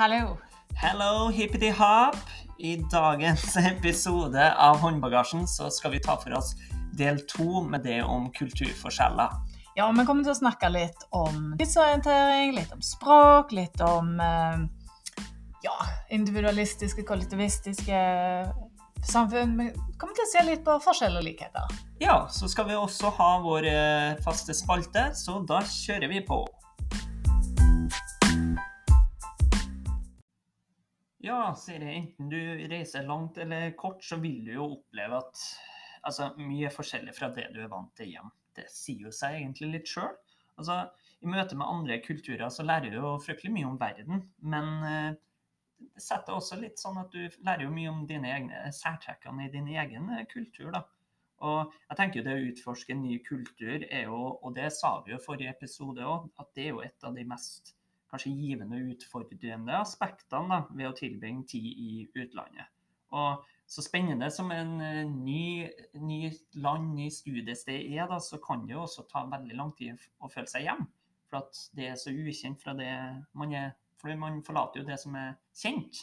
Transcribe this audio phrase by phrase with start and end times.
[0.00, 0.38] Hallo.
[0.74, 2.16] Hello, hippity hop.
[2.58, 6.54] I dagens episode av Håndbagasjen så skal vi ta for oss
[6.96, 9.34] del to med det om kulturforskjeller.
[9.76, 14.62] Ja, vi kommer til å snakke litt om tidsorientering, litt om språk, litt om eh,
[15.66, 15.76] ja,
[16.16, 18.00] individualistiske, kollektivistiske
[19.04, 19.52] samfunn.
[19.60, 19.68] Vi
[20.00, 21.76] kommer til å se litt på forskjell og likheter.
[22.00, 26.40] Ja, så skal vi også ha vår eh, faste spalte, så da kjører vi på.
[31.30, 35.42] Ja, Siri, enten du reiser langt eller kort, så vil du jo oppleve at
[36.02, 38.32] altså, mye er forskjellig fra det du er vant til hjem.
[38.56, 40.10] Det sier jo seg egentlig litt sjøl.
[40.58, 40.80] Altså,
[41.22, 45.20] I møte med andre kulturer så lærer du jo fryktelig mye om verden, men eh,
[45.78, 49.52] det setter også litt sånn at du lærer jo mye om dine egne særtrekkene i
[49.54, 50.72] din egen eh, kultur.
[50.74, 50.82] da.
[51.46, 54.96] Og jeg tenker jo Det å utforske en ny kultur er jo, og det sa
[55.06, 57.76] vi jo i forrige episode òg, at det er jo et av de mest
[58.10, 62.70] kanskje givende og utfordrende aspektene da, ved å tilbringe tid i utlandet.
[63.16, 65.66] Og så spennende som en eh, ny,
[66.02, 66.20] ny
[66.62, 70.30] land, ny studiested er, da, så kan det jo også ta veldig lang tid å
[70.30, 70.86] føle seg hjem.
[71.30, 72.90] For at det er så ukjent fra det
[73.38, 75.98] man er For man forlater jo det som er kjent.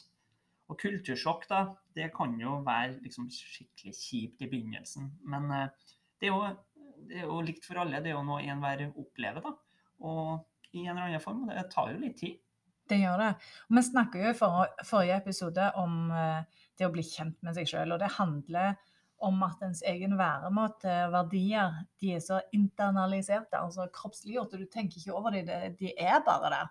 [0.70, 1.64] Og kultursjokk, da,
[1.98, 5.08] det kan jo være liksom skikkelig kjipt i begynnelsen.
[5.26, 5.88] Men eh,
[6.22, 8.04] det er, jo, det er jo likt for alle.
[8.04, 9.56] Det er jo noe enhver opplever, da.
[10.06, 11.46] Og i en eller annen form.
[11.46, 12.38] Og det tar jo litt tid.
[12.88, 13.32] Det gjør det.
[13.68, 17.58] Og vi snakka jo i for, forrige episode om eh, det å bli kjent med
[17.58, 17.96] seg sjøl.
[17.96, 18.78] Og det handler
[19.28, 24.54] om at ens egen væremåte, verdier, de er så internaliserte, altså kroppsliggjort.
[24.54, 26.70] Og du tenker ikke over dem, de er bare der.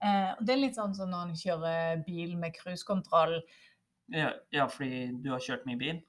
[0.00, 3.40] Eh, det er litt sånn som når en kjører bil med cruisekontroll.
[4.14, 6.00] Ja, ja, fordi du har kjørt mye bil?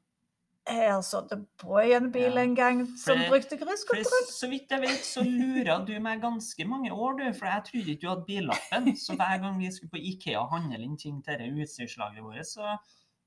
[0.71, 2.41] Jeg satt på i en bil Ja.
[2.43, 4.27] en gang som For- brukte gresskontroll.
[4.31, 7.33] så vidt jeg vet, så lurer du meg ganske mange år, du.
[7.33, 8.95] For jeg trodde ikke du hadde billappen.
[8.97, 12.45] Så hver gang vi skulle på Ikea og handle inn ting til det utstyrslaget vårt,
[12.45, 12.77] så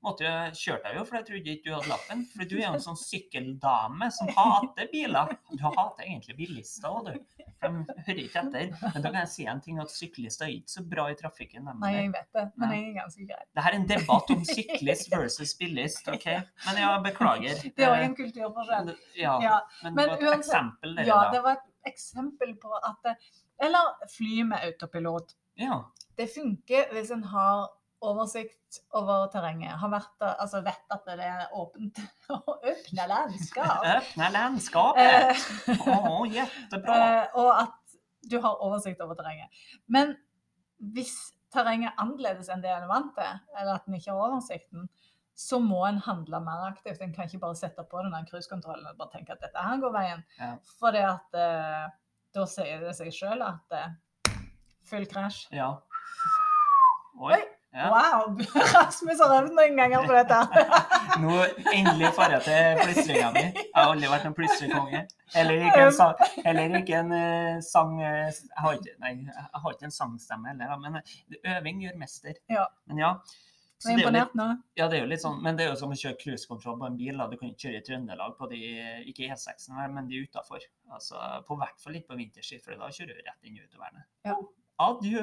[0.05, 2.21] måtte jeg kjørte jeg jo, for jeg trodde ikke du hadde lappen.
[2.31, 5.33] For du er jo en sånn sykkeldame som hater biler.
[5.51, 7.43] Du hater egentlig bilister òg, du.
[7.59, 8.71] For de hører ikke etter.
[8.93, 11.65] Men da kan jeg si en ting, at syklister er ikke så bra i trafikken.
[11.65, 11.81] Nemlig.
[11.85, 13.43] Nei, jeg vet det, men jeg er ganske grei.
[13.55, 16.27] Det her er en debatt om syklist versus bilist, OK?
[16.67, 17.63] Men ja, beklager.
[17.65, 18.93] Det er òg en kulturforskjell.
[18.95, 21.31] Eh, Ja, Ja, men, men det var et uansett- eksempel, dere, ja, da.
[21.37, 23.15] det var et eksempel på at
[23.63, 25.33] Eller fly med autopilot.
[25.55, 25.77] Ja.
[26.17, 27.69] Det funker hvis en har
[28.05, 32.01] oversikt over terrenget, har vært altså vet at det er åpent
[32.35, 33.87] og åpne landskap.
[33.95, 35.41] Åpne landskapet.
[35.71, 36.99] Eh, Å, jättebra.
[37.07, 39.65] eh, og at du har oversikt over terrenget.
[39.87, 40.15] Men
[40.95, 41.15] hvis
[41.53, 44.89] terrenget er annerledes enn det en er vant til, eller at en ikke har oversikten,
[45.35, 47.01] så må en handle mer aktivt.
[47.03, 49.93] En kan ikke bare sette på den cruisekontrollen og bare tenke at dette her går
[49.95, 50.23] veien.
[50.39, 50.53] Ja.
[50.79, 51.85] For at eh,
[52.35, 54.39] da sier det seg sjøl at eh,
[54.87, 55.45] full krasj.
[55.55, 55.73] Ja.
[57.19, 57.35] Oi.
[57.35, 57.43] Oi.
[57.75, 57.89] Ja.
[57.91, 58.37] Wow!
[58.73, 60.37] Rasmus har øvd noen ganger på dette.
[61.23, 61.39] Nå
[61.73, 63.41] endelig får jeg til plystringa mi.
[63.49, 65.01] Jeg har aldri vært en plystrekonge.
[65.33, 67.97] Heller ikke en, sang, heller ikke en eh, sang...
[67.99, 71.99] eh, jeg, har ikke, nei, jeg har ikke en sangstemme heller, men eh, øving gjør
[71.99, 72.39] mester.
[72.51, 72.63] Ja.
[72.87, 73.11] Men ja.
[73.75, 74.49] Så det er imponert nå.
[74.79, 76.87] ja, det er jo litt sånn, men det er jo som å kjøre cruisekontroll på
[76.87, 77.17] en bil.
[77.19, 77.27] Da.
[77.27, 78.61] Du kan ikke kjøre i Trøndelag på de,
[79.11, 80.63] ikke E6-en, men de utafor.
[80.95, 84.07] Altså, på hvert fall ikke på vinterstid, for da kjører du rett inn i utovernet.
[84.31, 84.39] Ja.
[84.81, 85.21] Adjø.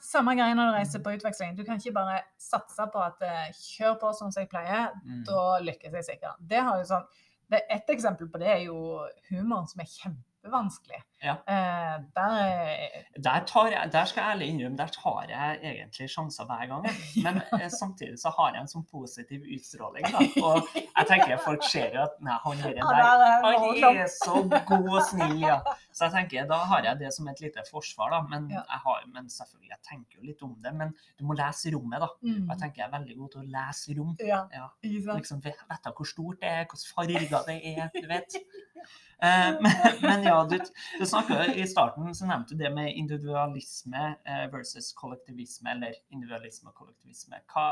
[0.00, 1.56] Samme greie når du reiser på utveksling.
[1.58, 5.24] Du kan ikke bare satse på at eh, kjør på sånn som jeg pleier, Mm.
[5.28, 6.38] da lykkes jeg sikkert.
[6.40, 7.04] Det sånn,
[7.50, 11.02] det, et eksempel på det er jo humor, som er kjempevanskelig.
[11.22, 11.32] Ja.
[11.32, 12.88] Eh, der er,
[13.22, 16.86] Der, tar jeg, der skal jeg ærlig innrømme, der tar jeg egentlig sjanser hver gang.
[17.24, 20.06] Men eh, samtidig så har jeg en sånn positiv utstråling.
[20.14, 20.20] Da.
[20.46, 24.44] Og jeg tenker folk ser jo at nei, han her der, er han er så
[24.70, 25.58] god og snill, ja.
[25.90, 28.22] Så jeg tenker, da har jeg det som et lite forsvar, da.
[28.30, 30.74] Men, jeg har, men selvfølgelig, jeg tenker jo litt om det.
[30.78, 32.12] Men du må lese rommet, da.
[32.14, 34.14] Og mm, jeg tenker jeg er veldig god til å lese rom.
[34.54, 34.68] ja.
[35.18, 38.38] Liksom vite hvor stort det er, hvilke farger det er, du vet.
[39.18, 39.72] Eh, men,
[40.02, 40.60] men ja, du,
[41.00, 46.70] du snakket i starten så nevnte du det med individualisme eh, versus kollektivisme, eller individualisme
[46.70, 47.40] og kollektivisme.
[47.52, 47.66] Hva,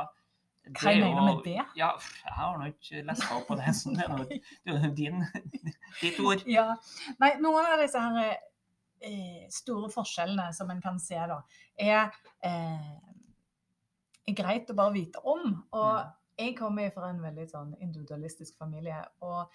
[0.66, 1.60] Hva jeg mener med det?
[1.78, 1.92] Ja,
[2.24, 4.26] jeg har nå ikke lest opp på det, så det er
[4.72, 5.22] jo din,
[6.02, 6.42] ditt ord.
[6.50, 6.72] Ja.
[7.22, 8.34] Nei, noen av disse her
[9.00, 11.40] eh, store forskjellene som en kan se, da,
[11.78, 12.10] er,
[12.42, 12.92] eh,
[14.34, 15.50] greit å bare vite om.
[15.72, 16.12] Og Mm.
[16.38, 18.98] jeg kommer fra en veldig sånn individualistisk familie.
[19.20, 19.46] og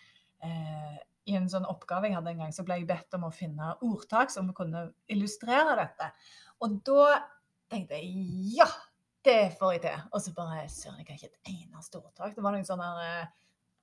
[0.43, 0.97] eh,
[1.29, 3.75] i en sånn oppgave jeg hadde en gang, så ble jeg bedt om å finne
[3.85, 6.07] ordtak som kunne illustrere dette.
[6.65, 7.19] Og da
[7.71, 8.67] tenkte jeg ja,
[9.25, 10.01] det får jeg til.
[10.11, 12.33] Og så bare Søren, jeg har ikke et eneste ordtak.
[12.35, 13.37] Det var noen sånne her eh,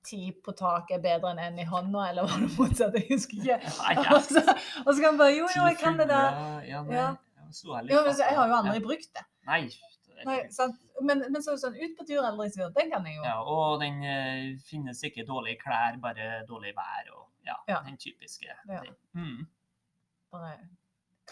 [0.09, 2.93] Ti på taket er bedre enn én en i hånda, eller var det motsatt?
[2.95, 3.57] Jeg husker ikke.
[4.15, 4.43] Og så,
[4.85, 6.37] og så kan jeg bare Jo, jo, jeg kan det der.
[6.69, 7.09] Ja, men, Ja.
[7.11, 9.25] litt men så jeg har jo aldri brukt det.
[9.49, 9.59] Nei.
[10.23, 10.79] Nei, sant?
[11.01, 13.23] Men, men så, sånn ut på tur, aldri sur, den kan jeg jo.
[13.27, 17.79] Ja, og den uh, finnes ikke dårlige klær, bare dårlig vær og ja, Ja.
[17.85, 18.51] den typiske.
[18.69, 18.81] Ja.
[19.15, 19.47] Mm.
[20.31, 20.57] Bare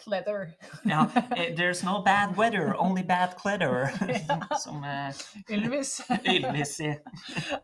[0.04, 0.54] Cleather.
[0.86, 3.90] Ja, eh, there's no bad weather, only bad cleather,
[4.64, 5.12] som uh,
[5.50, 6.02] Ylvis.
[6.26, 6.94] Ylvis ja.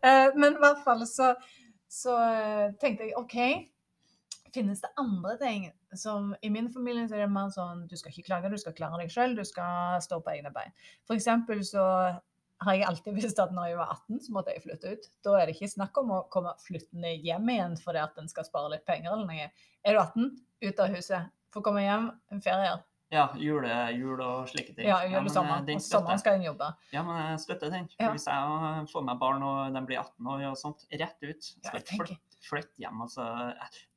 [0.04, 1.36] uh, Men i hvert fall så,
[1.90, 3.38] så uh, tenkte jeg OK,
[4.54, 5.66] finnes det andre ting
[5.98, 8.76] som I min familie så er det mer sånn du skal ikke klage, du skal
[8.78, 10.74] klare deg sjøl, du skal stå på egne bein.
[11.08, 11.84] For eksempel så
[12.64, 15.10] har jeg alltid visst at når jeg var 18, så måtte jeg flytte ut.
[15.26, 18.48] Da er det ikke snakk om å komme flyttende hjem igjen fordi at en skal
[18.48, 19.50] spare litt penger eller noe.
[19.84, 20.34] Er du 18,
[20.70, 21.32] ut av huset.
[21.54, 22.74] Få komme hjem, en ferie.
[23.14, 24.88] Ja, jule, jul og slike ting.
[24.90, 25.60] Ja, jul og sommer.
[25.70, 26.72] Ja, Og sommeren skal en jobbe.
[26.96, 27.86] Ja, men jeg støtter den.
[28.00, 28.10] Ja.
[28.16, 31.52] Hvis jeg får meg barn og de blir 18 år og sånt, rett ut.
[31.60, 33.02] Ja, Skal jeg ikke flytte, flytte hjem.
[33.06, 33.26] Altså,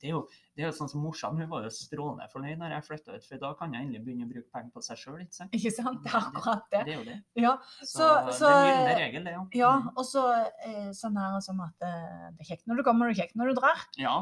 [0.00, 0.20] det, er jo,
[0.56, 3.25] det er jo sånn som morsan, hun var jo strålende fornøyd når jeg flytta ut,
[3.26, 5.48] for da kan jeg endelig begynne å bruke penger på seg sjøl, ikke?
[5.58, 6.02] Ikke sant?
[6.06, 6.84] Det er akkurat det.
[6.87, 7.19] Det er jo det.
[7.43, 9.44] Ja, Så, Så- så- det er en gyllen regel, det, ja.
[9.62, 9.90] ja Mm.
[9.96, 10.25] og så
[10.64, 13.37] eh, sånn her som at eh, det er kjekt når du kommer, og det kjekt
[13.37, 13.87] når du drar.
[13.98, 14.16] Ja.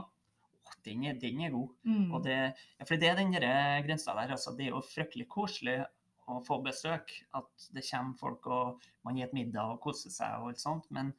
[0.84, 1.68] Den er, den er god.
[1.86, 2.08] Mm.
[2.12, 2.38] Og det,
[2.86, 4.32] for det er den grensa der.
[4.34, 5.78] Altså, det er jo fryktelig koselig
[6.28, 7.08] å få besøk.
[7.36, 10.84] At det kommer folk og man gir et middag og koser seg og alt sånt.
[10.90, 11.14] Men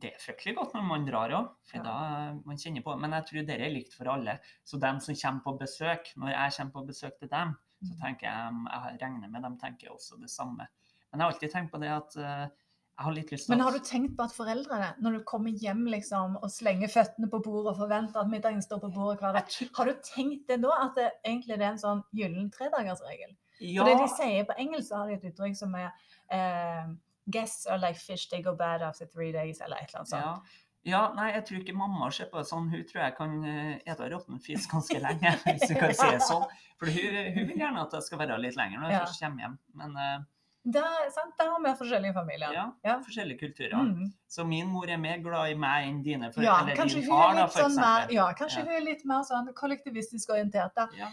[0.00, 1.82] det er fryktelig godt når man drar òg, for Ja.
[1.82, 4.38] da man kjenner på Men jeg tror det er likt for alle.
[4.64, 8.00] Så dem som kommer på besøk, når jeg kommer på besøk til dem, så Mm.
[8.00, 10.66] tenker jeg jeg regner med dem tenker også det samme.
[11.12, 12.48] Men jeg har alltid tenkt på det at eh,
[12.98, 15.50] jeg har litt lyst til Men har du tenkt på at foreldrene, når du kommer
[15.50, 19.32] hjem liksom, og slenger føttene på bordet og forventer at middagen står på bordet hver
[19.32, 19.44] dag,
[19.76, 23.36] har du tenkt det da, at det egentlig det er en sånn gyllen tredagersregel?
[23.60, 25.92] Ja, For det de sier på engelsk, har de et uttrykk som er
[26.30, 26.86] eh,
[27.30, 30.24] Guests are like fish, they go bad after three days, eller et eller annet sånt.
[30.24, 30.40] Ja.
[30.84, 32.70] ja, nei, jeg tror ikke mamma ser på det sånn.
[32.72, 36.22] Hun tror jeg kan spise ete råtten fisk ganske lenge, hvis du kan si det
[36.24, 36.46] sånn.
[36.78, 39.04] For hun, hun vil gjerne at det skal være litt lenger når jeg Ja.
[39.06, 39.58] først kommer hjem.
[39.74, 40.26] Men uh,
[40.78, 42.52] er sant, da har vi forskjellige familier.
[42.52, 42.96] ja, Ja.
[43.04, 43.76] forskjellige kulturer.
[43.78, 44.12] Mm.
[44.28, 47.34] Så min mor er mer glad i meg enn dine, for, Ja, eller din far,
[47.34, 48.14] da, for sånn mer, eksempel.
[48.14, 50.74] ja, kanskje hun er litt mer sånn kollektivistisk orientert.
[50.76, 50.88] da.
[50.96, 51.08] Ja.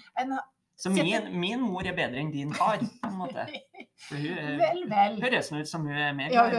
[0.78, 3.46] Så min, min mor er bedre enn din far, på en måte.
[4.06, 5.14] For hun eh, vel, vel.
[5.24, 6.52] høres ut som hun er mer glad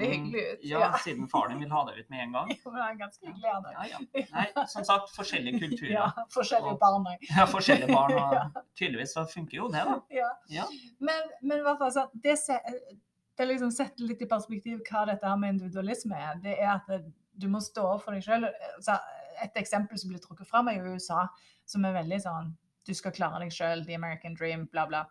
[0.00, 2.54] i hyggelig ut, Ja, siden faren vil ha deg ut med en gang.
[2.64, 3.50] Jo, han er ganske hyggelig.
[3.52, 3.66] han.
[3.74, 4.24] Ja, ja.
[4.32, 5.92] Nei, som sagt, forskjellige kulturer.
[5.92, 7.26] Ja, forskjellige barn òg.
[7.36, 9.98] Ja, forskjellige barn, og tydeligvis så funker jo det, da.
[10.22, 10.30] Ja.
[10.54, 10.64] Ja.
[11.04, 12.38] Men, men hvert fall sånn, det,
[13.36, 16.40] det liksom setter litt i perspektiv hva dette her med individualisme er.
[16.40, 18.48] Det er at du må stå opp for deg sjøl.
[19.44, 21.26] Et eksempel som blir trukket fram, er jo USA,
[21.68, 22.50] som er veldig sånn
[22.86, 25.04] Du skal klare deg sjøl, the American dream, bla, bla.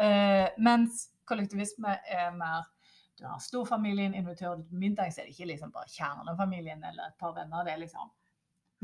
[0.00, 2.64] Eh, mens kollektivisme er mer
[3.14, 7.12] du har storfamilien, inviterer du til middag, så er det ikke liksom bare kjernefamilien eller
[7.12, 7.62] et par venner.
[7.64, 8.08] Det er liksom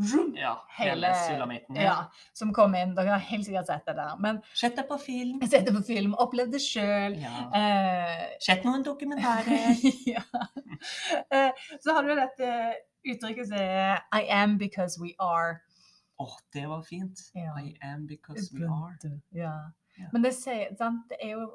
[0.00, 1.76] vroom, Ja, Hele- sulamitten.
[1.76, 1.96] ja,
[2.32, 2.94] som kommer inn.
[2.94, 4.14] Dere har helt sikkert sett det der.
[4.22, 5.40] Men Sett det på film.
[5.50, 7.18] Sett det på film, Opplevd det sjøl.
[7.20, 7.50] Ja.
[7.58, 9.74] Eh, Sett noen dokumentarer.
[10.14, 10.22] ja.
[11.30, 11.50] Eh,
[11.82, 12.52] så har du dette
[13.10, 15.58] uttrykket som er I am because we are.
[16.20, 17.20] Åh, det var fint.
[17.34, 17.54] Ja.
[17.60, 19.20] I am because we are.
[19.30, 19.54] Ja.
[19.96, 20.08] Ja.
[20.12, 21.06] Men det, sier, sant?
[21.08, 21.50] det er jo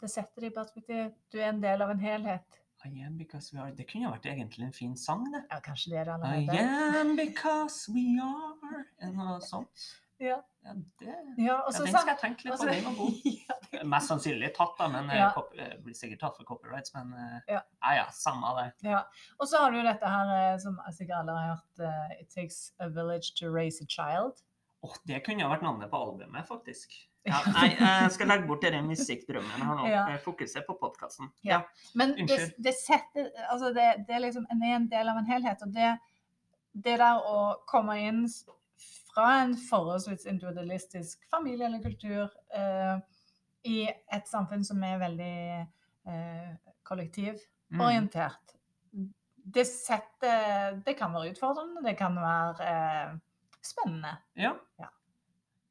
[0.00, 1.10] Det setter det i perspektiv.
[1.28, 2.60] Du er en del av en helhet.
[2.88, 3.74] I am because we are.
[3.76, 5.42] Det kunne vært egentlig en fin sang, det.
[5.50, 6.62] Ja, kanskje det er det I
[7.00, 8.86] am because we are.
[9.02, 9.90] Eller noe sånt.
[10.20, 10.38] Ja.
[10.62, 12.66] Ja, det, Ja, også, ja, den skal jeg tenke litt på.
[12.68, 13.14] Den var god.
[13.72, 15.28] Ja, Mest sannsynlig tatt, da, men eh, Ja.
[15.56, 16.92] eh, blir sikkert tatt for copyrights.
[16.94, 17.62] Men eh, Ja.
[17.80, 18.66] ja, ja, samme det.
[18.90, 19.04] Ja.
[19.38, 22.20] Og så har du dette her som jeg sikkert alle har hørt.
[22.20, 24.42] It takes a village to raise a child.
[24.82, 26.92] Åh, det kunne ha vært navnet på albumet, faktisk.
[27.28, 29.88] Ja, nei, jeg skal legge bort den musikkdrømmen her nå.
[29.90, 30.04] Ja.
[30.24, 31.28] fokuset på podkasten.
[31.44, 31.62] Ja.
[31.94, 35.60] Men det, det setter Altså, det, det er liksom En del av en helhet.
[35.66, 35.90] Og det,
[36.72, 38.22] det der å komme inn
[39.20, 43.00] fra en forholdsvis individualistisk familie eller kultur eh,
[43.68, 45.34] i et samfunn som er veldig
[46.08, 46.54] eh,
[46.88, 48.56] kollektivorientert,
[48.92, 49.12] Mm.
[49.44, 53.12] det setter Det kan være utfordrende, det kan være eh,
[53.62, 54.16] spennende.
[54.34, 54.54] Ja.
[54.80, 54.88] Ja.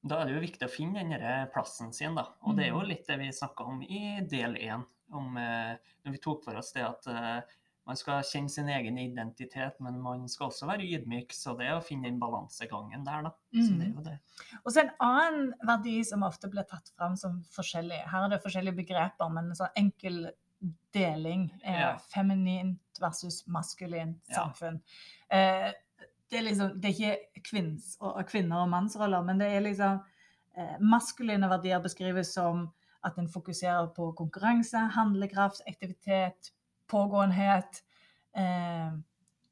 [0.06, 2.28] Da er det jo viktig å finne den plassen sin, da.
[2.48, 2.88] Og det er jo Mm.
[2.88, 5.76] litt det vi snakka om i del én, om eh,
[6.06, 7.42] når vi tok for oss det at eh,
[7.90, 11.34] man skal kjenne sin egen identitet, men man skal også være ydmyk.
[11.34, 13.32] Så det er å finne den balansegangen der, da.
[13.54, 13.96] Så det er Mm.
[13.96, 14.20] jo det.
[14.64, 17.98] Og så en annen verdi som ofte blir tatt fram som forskjellig.
[18.12, 20.30] Her er det forskjellige begreper, men en sånn enkel
[20.94, 21.98] deling er Ja.
[21.98, 24.36] feminint versus maskulint Ja.
[24.46, 24.82] samfunn.
[25.32, 25.72] Eh,
[26.30, 30.04] det, er liksom, det er ikke kvinns, og kvinner og mannsroller, men det er liksom
[30.58, 32.72] eh, Maskuline verdier beskrives som
[33.04, 36.52] at en fokuserer på konkurranse, handlekraft, aktivitet,
[36.90, 37.82] pågåenhet.
[38.38, 38.90] Eh,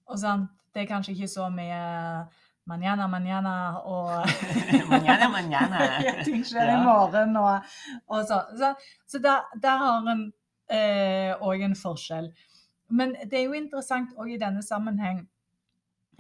[0.08, 1.80] og sant, det er kanskje ikke så mye
[2.68, 3.54] manjana, manjana
[3.88, 4.28] og
[4.92, 5.80] Manjana, manjana.
[6.08, 7.70] Ja, ting skjer i morgen og,
[8.12, 8.58] og sånn.
[8.60, 8.74] Så,
[9.08, 10.28] så der, der har en
[10.70, 12.32] eh, en forskjell.
[12.90, 15.26] Men det er jo interessant òg i denne sammenheng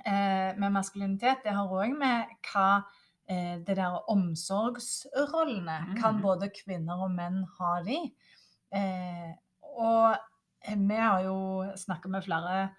[0.05, 1.43] eh, med maskulinitet.
[1.43, 2.83] Det har òg med hva
[3.27, 6.21] eh, det der omsorgsrollene Kan Mhm.
[6.21, 7.99] både kvinner og menn ha de?
[8.71, 9.31] Eh,
[9.61, 10.15] og
[10.75, 11.37] vi har jo
[11.75, 12.69] snakket med flere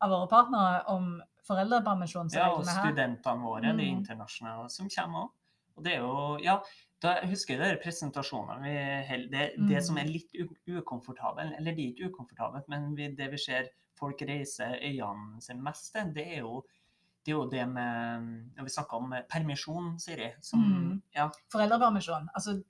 [0.00, 2.28] av våre partnere om foreldrepermisjon.
[2.32, 2.40] her.
[2.40, 3.98] Ja, og studentene våre, de Mm.
[4.04, 5.30] internasjonale som kommer òg.
[5.78, 6.60] Og det er jo Ja,
[7.00, 9.30] da husker jeg de presentasjonene vi holder.
[9.30, 10.02] det, det som Mm.
[10.02, 10.32] er litt
[10.68, 15.62] ukomfortabelt, eller det er ikke ukomfortabelt, men vi, det vi ser folk reise øynene sine
[15.62, 16.64] mest til, det er jo
[17.26, 21.02] det er jo det med Når vi snakker om permisjon, Siri, som Mm.
[21.14, 21.28] Ja.
[21.52, 22.28] Foreldrepermisjon.
[22.34, 22.62] Altså,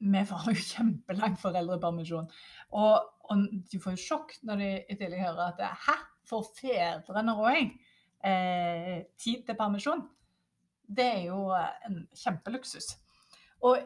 [0.00, 2.30] vi får jo kjempelang foreldrepermisjon.
[2.72, 3.00] Og,
[3.30, 5.96] og de får jo sjokk når de i tillegg hører at det er Hæ,
[6.30, 7.60] får fedrene òg
[8.26, 10.02] eh, tid til permisjon?
[10.90, 12.96] Det er jo eh, en kjempeluksus.
[13.66, 13.78] Og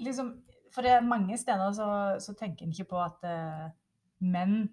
[0.00, 0.38] liksom
[0.70, 1.86] For det er mange steder så,
[2.22, 3.70] så tenker en ikke på at eh,
[4.20, 4.68] menn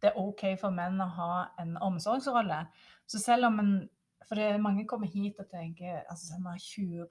[0.00, 2.64] Det er OK for menn å ha en omsorgsrolle.
[3.06, 3.74] Så selv om en
[4.24, 7.04] For det er mange kommer hit og tenker altså, har 20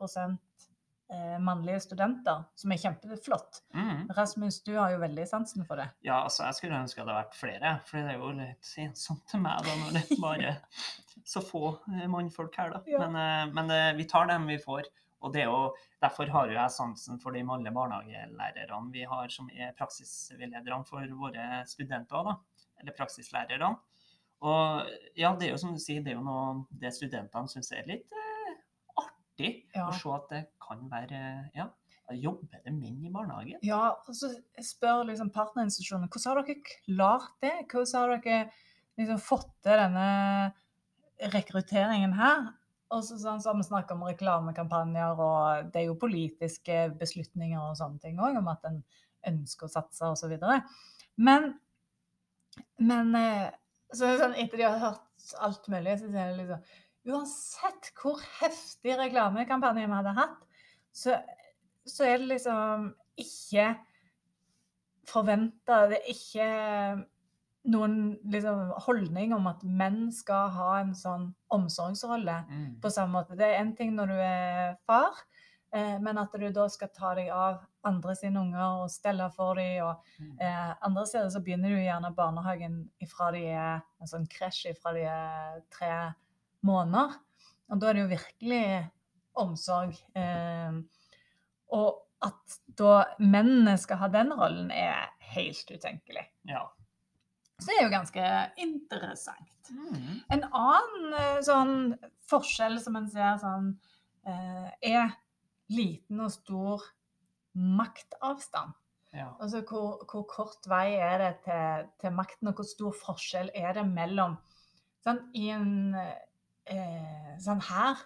[1.12, 3.62] eh, mannlige studenter, som er kjempeflott.
[3.76, 4.10] Mm.
[4.18, 5.90] Rasmus, du har jo veldig sansen for det.
[6.06, 9.26] Ja, altså, jeg skulle ønske det hadde vært flere, for det er jo litt ensomt
[9.32, 10.58] til meg da, når det er bare
[11.26, 12.84] så få eh, mannfolk her, da.
[12.90, 13.06] Ja.
[13.06, 14.90] Men, eh, men eh, vi tar dem vi får.
[15.24, 19.30] Og det er jo, Derfor har jo jeg sansen for de mannlige barnehagelærerne vi har
[19.32, 22.66] som er praksisveilederne for våre studenter, da.
[22.82, 23.70] Eller praksislærerne.
[24.44, 27.72] Og ja, det er jo som du sier, det er jo noe det studentene syns
[27.72, 28.52] er litt eh,
[29.00, 29.54] artig.
[29.72, 29.88] Ja.
[29.88, 31.22] Å se at det kan være
[31.56, 31.70] Ja,
[32.20, 33.62] jobber det menn i barnehagen?
[33.66, 37.54] Ja, og så spør liksom partnerinstitusjonene hvordan har dere klart det?
[37.72, 38.42] Hvordan har dere
[39.00, 40.10] liksom fått til denne
[41.34, 42.52] rekrutteringen her?
[42.94, 47.58] Og så sånn, så har vi snakket om reklamekampanjer, og det er jo politiske beslutninger
[47.58, 48.84] og sånne ting òg, om at en
[49.32, 50.36] ønsker å satse osv.
[51.16, 51.54] Men,
[52.84, 53.50] men eh,
[53.94, 56.72] så sånn, etter de har hørt alt mulig, så sier de liksom
[57.04, 60.46] Uansett hvor heftig reklamekampanje vi hadde hatt,
[60.94, 61.18] så,
[61.90, 63.68] så er det liksom ikke
[65.10, 66.46] forventa Det er ikke
[67.74, 67.96] noen
[68.32, 72.80] liksom, holdning om at menn skal ha en sånn omsorgsrolle Mm.
[72.84, 73.38] på samme måte.
[73.40, 75.14] Det er én ting når du er far,
[75.72, 79.56] eh, men at du da skal ta deg av andre sine unger og stelle for
[79.56, 79.84] dem.
[79.86, 80.38] Og, Mm.
[80.42, 84.94] eh, andre steder så begynner du gjerne barnehagen ifra de er en sånn krasj ifra
[84.94, 86.14] de er tre
[86.64, 87.16] måneder.
[87.70, 88.92] Og da er det jo virkelig
[89.40, 89.98] omsorg.
[90.18, 90.80] Eh,
[91.74, 96.26] og at da mennene skal ha den rollen, er helt utenkelig.
[96.50, 96.68] Ja.
[97.60, 98.30] Så det er jo ganske
[98.64, 99.72] interessant.
[99.72, 100.22] Mm.
[100.36, 101.76] En annen eh, sånn
[102.30, 103.74] forskjell som en ser sånn,
[104.28, 105.14] eh, er
[105.74, 106.88] liten og stor
[107.54, 108.74] maktavstand.
[109.14, 109.30] Ja.
[109.38, 113.76] Altså hvor, hvor kort vei er det til, til makten, og hvor stor forskjell er
[113.78, 114.40] det mellom
[115.06, 118.02] sånn, I en eh, sånn her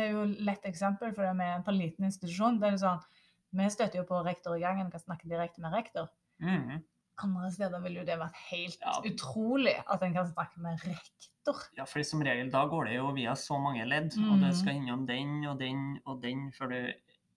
[0.00, 2.56] Det er jo et lett eksempel, for vi er på en liten institusjon.
[2.60, 3.02] det er det sånn,
[3.52, 6.06] Vi støtter jo på rektor i gangen, kan snakke direkte med rektor.
[6.40, 6.78] Mm.
[7.20, 8.92] Andre steder ville jo det vært helt Ja.
[9.04, 11.58] utrolig at en kan snakke med rektor.
[11.76, 14.54] Ja, for som regel da går det jo via så mange ledd, og det Mm.
[14.54, 16.92] skal innom den og den og den før du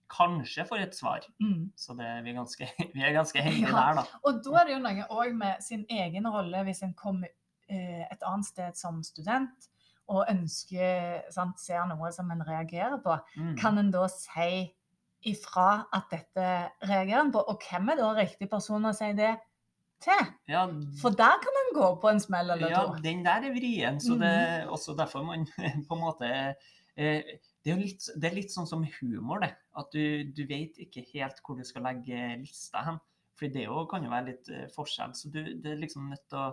[0.08, 1.20] kanskje får et svar.
[1.42, 1.72] Mm.
[1.76, 3.74] Så det, vi, er ganske, vi er ganske heldige Ja.
[3.74, 4.04] der, da.
[4.24, 7.28] Og da er det jo noe òg med sin egen rolle hvis en kommer
[7.68, 9.68] eh, et annet sted som student
[10.12, 13.16] og ønsker sant, Ser noe som en reagerer på.
[13.40, 13.54] Mm.
[13.60, 14.66] Kan en da si
[15.24, 16.48] ifra at dette
[16.84, 17.42] reagerer en på?
[17.48, 19.32] Og hvem er da riktig person å si det
[20.04, 20.28] til?
[20.50, 20.66] Ja,
[21.00, 23.00] For der kan en gå på en smell eller ja, to.
[23.04, 25.48] den der er vrien, så det er også derfor man
[25.88, 27.34] på en måte eh,
[27.64, 29.54] det er, litt, det er litt sånn som humor, det.
[29.80, 33.00] At du, du vet ikke helt hvor du skal legge lista hen.
[33.34, 35.14] For det jo kan jo være litt eh, forskjell.
[35.16, 36.52] Så du, du er liksom nødt til å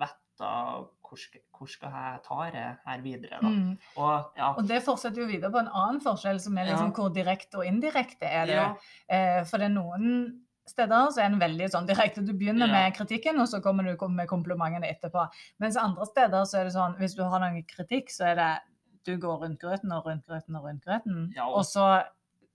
[0.00, 3.48] vite hvor skal, hvor skal jeg ta det her videre, da.
[3.48, 3.78] Mm.
[3.96, 6.94] Og ja, Og det fortsetter jo videre på en annen forskjell, som er liksom Ja.
[6.94, 8.76] hvor direkte og indirekte er det.
[9.08, 12.24] Eh, for det er noen steder så er den veldig sånn direkte.
[12.24, 12.72] Du begynner Ja.
[12.72, 15.28] med kritikken, og så kommer du med komplimentene etterpå.
[15.58, 18.60] Mens andre steder så er det sånn, hvis du har noen kritikk, så er det
[19.04, 21.32] du går rundt grøten og rundt grøten og rundt grøten.
[21.34, 22.04] Ja, og- Og så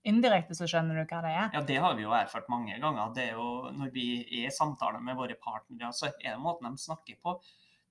[0.06, 1.50] indirekte så skjønner du hva det er.
[1.52, 3.12] Ja, det har vi jo erfart mange ganger.
[3.12, 6.62] Det er jo Når vi er i samtale med våre partnere, så er det måten
[6.70, 7.40] de snakker på,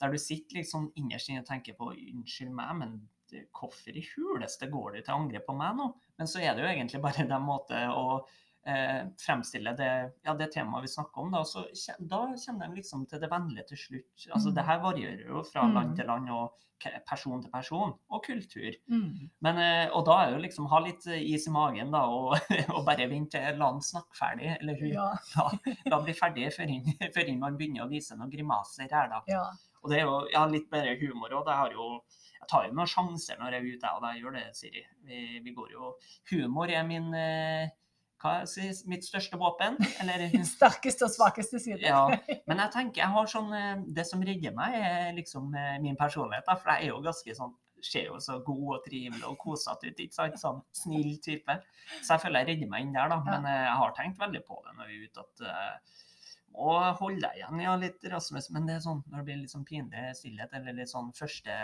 [0.01, 2.95] der du sitter liksom innerst inne og tenker på Unnskyld meg, men
[3.55, 5.87] hvorfor i huleste går du til angrep på meg nå?
[6.19, 8.19] Men så er det jo egentlig bare den måten å
[8.67, 9.89] eh, fremstille det,
[10.25, 11.65] ja, det temaet vi snakker om, da, så
[11.99, 14.27] da kommer de liksom til det vennlige til slutt.
[14.31, 14.55] Altså, Mm.
[14.55, 15.73] Det her varierer jo fra Mm.
[15.75, 16.61] land til land og
[17.07, 18.73] person til person, og kultur.
[18.91, 19.29] Mm.
[19.41, 22.01] Men, eh, og da er det jo liksom ha litt eh, is i magen da,
[22.05, 22.33] og,
[22.75, 25.07] og bare vente til la han snakke ferdig, eller hun Ja.
[25.37, 25.49] la,
[25.85, 29.21] la bli ferdig før inn- før inn man begynner å vise noen grimaser her, da.
[29.27, 29.45] ja.
[29.85, 31.49] Og det er jo ja, litt bedre humor òg.
[31.53, 31.87] Jeg,
[32.39, 34.85] jeg tar jo noen sjanser når jeg er ute, og jeg gjør det, Siri.
[35.05, 35.91] Vi, vi går jo
[36.31, 37.67] Humor er min eh,
[38.25, 39.77] hva sies, mitt største våpen.
[40.01, 40.25] Eller
[40.55, 41.83] Sterkeste og svakeste side.
[41.85, 42.07] Ja.
[42.49, 45.99] Men jeg tenker jeg har sånn eh, Det som redder meg, er liksom eh, min
[45.99, 46.49] personlighet.
[46.49, 47.53] For jeg er jo ganske sånn
[47.85, 49.99] Ser jo så god og trivelig og kosete ut.
[50.01, 50.39] ikke sant?
[50.41, 51.53] Sånn snill type.
[51.99, 53.19] Så jeg føler jeg redder meg inn der, da.
[53.27, 55.91] Men eh, jeg har tenkt veldig på det når vi er ute, at
[56.55, 58.49] må holde igjen ja, litt, Rasmus.
[58.55, 61.57] Men det er sånn når det blir litt sånn pinlig stillhet, eller litt sånn første,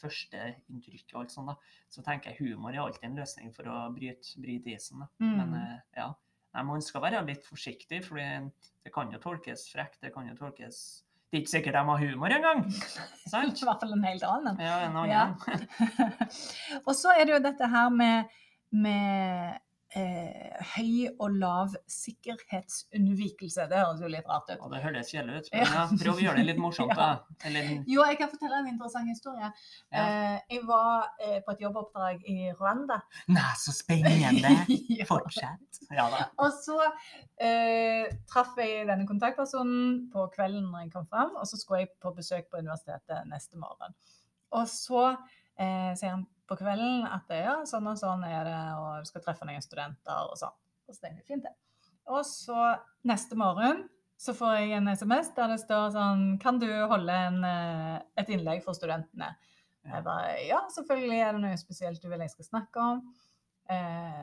[0.00, 3.80] førsteinntrykk og alt sånt, da, så tenker jeg humor er alltid en løsning for å
[3.94, 5.02] bryte, bryte isen.
[5.04, 5.10] da.
[5.18, 5.50] Men Mm.
[5.50, 6.12] Men ja.
[6.56, 9.98] Nei, man skal være litt forsiktig, for det kan jo tolkes frekt.
[10.00, 12.62] Det kan jo tolkes Det er ikke sikkert de har humor engang.
[13.32, 13.60] Sant?
[13.60, 14.60] I hvert fall en helt annen.
[14.62, 15.10] Ja, en annen.
[15.10, 16.16] Ja.
[16.86, 18.30] og så er det jo dette her med,
[18.70, 19.58] med
[19.96, 23.66] eh, høy og lav sikkerhetsunnvikelse.
[23.70, 24.60] Det høres jo litt rart ut.
[24.60, 27.08] Og det høres kjedelig ut, men ja, prøv å gjøre det litt morsomt, da.
[27.48, 29.50] Eller Jo, jeg kan fortelle en interessant historie.
[29.94, 30.04] ja.
[30.06, 33.00] Eh, jeg var eh, på et jobboppdrag i Rwanda.
[33.32, 34.52] Nei, så spennende!
[35.10, 35.80] Fortsett.
[35.94, 36.26] Ja da.
[36.42, 36.78] Og så
[37.40, 41.92] eh, traff jeg denne kontaktpersonen på kvelden når jeg kom fram, og så skulle jeg
[42.02, 43.96] på besøk på universitetet neste morgen.
[44.56, 45.08] Og så
[45.58, 49.24] eh, sier han på kvelden at ja, sånn og sånn er det, og du skal
[49.24, 50.54] treffe noen studenter og sånn.
[50.86, 51.54] Og så tenker jeg fint det.
[52.14, 52.72] Og så
[53.06, 53.84] neste morgen
[54.16, 58.30] så får jeg en SMS der det står sånn Kan du holde en, eh, et
[58.32, 59.34] innlegg for studentene?
[59.86, 63.02] Jeg bare Ja, selvfølgelig er det noe spesielt du vil jeg skal snakke om.
[63.68, 64.22] Eh,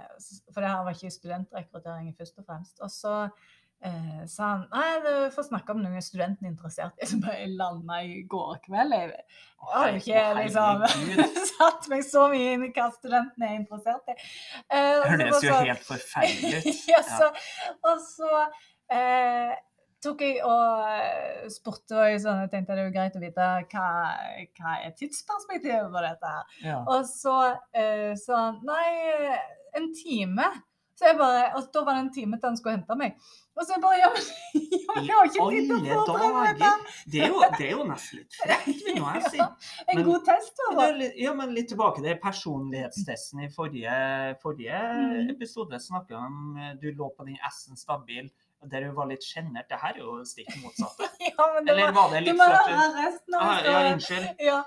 [0.51, 2.81] for det her var ikke studentrekruttering først og fremst.
[2.81, 3.13] Og så
[3.87, 7.07] eh, sa han nei, du får snakke om noe studenten er interessert i.
[7.09, 8.95] Som bare landa i går kveld.
[8.97, 9.11] Jeg
[9.63, 10.81] jeg har ikke liksom
[11.53, 14.17] satt meg så mye inn i hva studentene er interessert i.
[14.67, 16.81] Eh, Det høres jo helt forferdelig ut.
[16.93, 17.29] ja, så,
[17.87, 18.31] og så
[18.91, 19.53] eh,
[20.03, 23.23] tok jeg og eh, spurte og jeg, sånn, jeg tenkte det er jo greit å
[23.23, 23.87] vite hva,
[24.59, 26.59] hva er tidsperspektivet på dette her.
[26.65, 26.81] Ja.
[26.83, 27.37] Og så
[27.71, 29.39] eh, sa han nei,
[29.79, 30.51] en time.
[30.93, 33.15] Så jeg bare, og da var det en time til han skulle hente meg.
[33.57, 36.93] Og så jeg bare ja, men I jeg har ikke tid til å forberede dette.
[37.13, 39.41] Det er jo, det er jo nesten litt frekt, vil jeg si.
[39.41, 40.61] En Men- god test.
[40.77, 40.85] Da.
[41.21, 43.97] Ja, men litt tilbake til personlighetstesten i forrige,
[44.41, 45.29] forrige Mm.
[45.33, 45.79] episode.
[45.81, 48.29] Snakka om eh, du lå på den S-en stabil,
[48.71, 49.67] der du var litt sjenert.
[49.69, 51.09] Det her er jo stikk motsatte.
[51.23, 53.77] Ja, men det Eller var, var det litt for at høre resten av ah, Ja,
[53.93, 54.25] unnskyld.
[54.43, 54.57] Ja.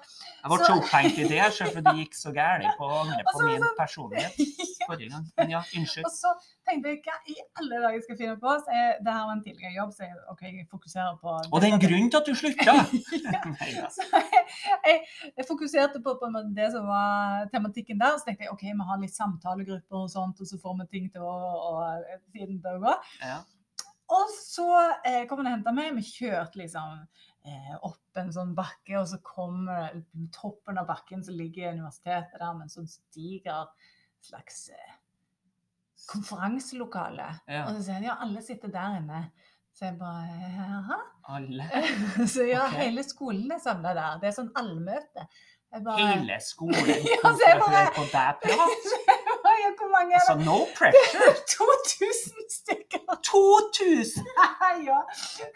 [0.40, 3.34] Jeg ble Så- opphengt i det, selv om det gikk så gærent på Og på
[3.36, 4.38] så min sånn- personlighet
[4.88, 5.26] forrige gang.
[5.36, 6.08] Men ja, unnskyld.
[6.08, 6.32] Og så
[6.66, 8.54] tenkte jeg hva i alle dager skal jeg finne på?
[8.64, 11.60] Så jeg, det her var en tidligere jobb, så jeg, ok, jeg fokuserer på Og
[11.62, 12.76] det er en grunn til at du slutta!
[13.56, 14.06] Nei altså.
[14.10, 14.46] Så jeg,
[14.88, 14.96] jeg,
[15.36, 18.16] jeg fokuserte på, på det som var tematikken der.
[18.18, 21.12] Så tenkte jeg ok, vi har litt samtalegrupper og sånt, og så får vi ting
[21.12, 21.36] til å,
[21.68, 21.84] og,
[22.32, 22.96] tiden siden å gå.
[23.22, 23.38] Ja.
[24.14, 24.66] Og så
[25.06, 25.94] eh, kom han og henta meg.
[25.96, 27.00] Vi kjørte liksom
[27.46, 29.96] eh, opp en sånn bakke, og så kommer
[30.34, 33.66] toppen av bakken så ligger universitetet der med en sånn diger
[34.26, 34.94] slags eh,
[36.12, 37.32] konferanselokale.
[37.50, 37.66] Ja.
[37.66, 39.26] Og så sier han ja, alle sitter der inne.
[39.76, 41.02] Så jeg bare jaha?
[41.36, 41.66] Alle.
[42.32, 42.86] Så ja, okay.
[42.86, 44.22] hele skolen er samla der.
[44.22, 45.26] Det er sånn allmøte.
[45.84, 48.04] Bare Hele skolen Ja, så jeg bare- på.
[49.62, 50.46] ja, Hvor mange er Altså, det?
[50.48, 51.32] no pressure!
[51.52, 53.04] 2000 stykker!
[53.30, 54.26] 2000!
[54.90, 55.00] ja.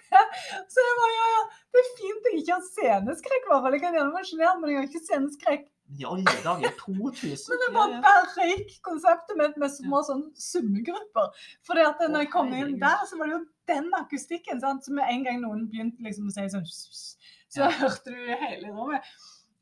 [0.73, 1.43] Så jeg bare ja, ja.
[1.73, 3.77] Det er fint jeg ikke har sceneskrekk, i hvert fall.
[3.77, 5.69] Jeg kan gjerne være men jeg har ikke sceneskrekk.
[5.99, 7.51] I alle dager, 2000?
[7.51, 11.33] Men det var bare røyk konseptet med små sånn summegrupper.
[11.67, 14.63] For at når jeg kom inn der, så var det jo den akustikken.
[14.63, 14.87] sant?
[14.87, 16.69] Så med en gang noen begynte liksom å si sånn
[17.51, 19.03] Så hørte du hele rommet.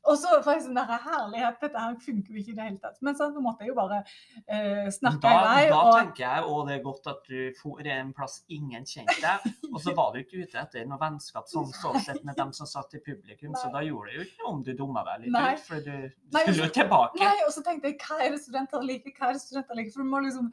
[0.09, 2.97] Og så var jeg sånn herlighet, dette her funker jo ikke i det hele tatt.
[3.05, 3.99] Men så måtte jeg jo bare
[4.47, 5.67] eh, snakke Da, i vei.
[5.69, 9.19] da og tenker jeg òg det er godt at du for en plass ingen kjente
[9.21, 9.45] deg.
[9.73, 12.65] Og så var du ikke ute etter noe vennskap sånn så sett med dem som
[12.69, 15.35] satt i publikum, så da gjorde det jo ikke noe om du dumma deg litt
[15.35, 15.51] Nei.
[15.53, 17.21] ut, for du Nei, skulle jo tilbake.
[17.21, 19.13] Nei, og så tenkte jeg, hva er det studenter liker?
[19.13, 19.93] Hva er det studenter liker?
[19.93, 20.49] For du må liksom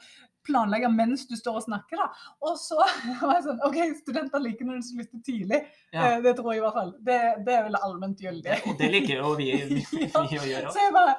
[0.46, 2.08] planlegge mens du står og snakker, da.
[2.46, 2.80] Og så
[3.20, 5.62] var jeg sånn, OK, studenter liker når du slutter tidlig.
[5.92, 6.08] Ja.
[6.08, 6.92] Eh, det tror jeg i hvert fall.
[7.06, 8.50] Det, det er vel allment gyldig.
[8.50, 10.74] Det, og det liker jo vi, vi, vi å gjøre.
[10.74, 11.16] Så jeg bare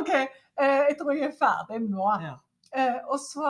[0.00, 2.12] OK, eh, jeg tror jeg er ferdig nå.
[2.26, 2.36] Ja.
[2.76, 3.48] Eh, og så,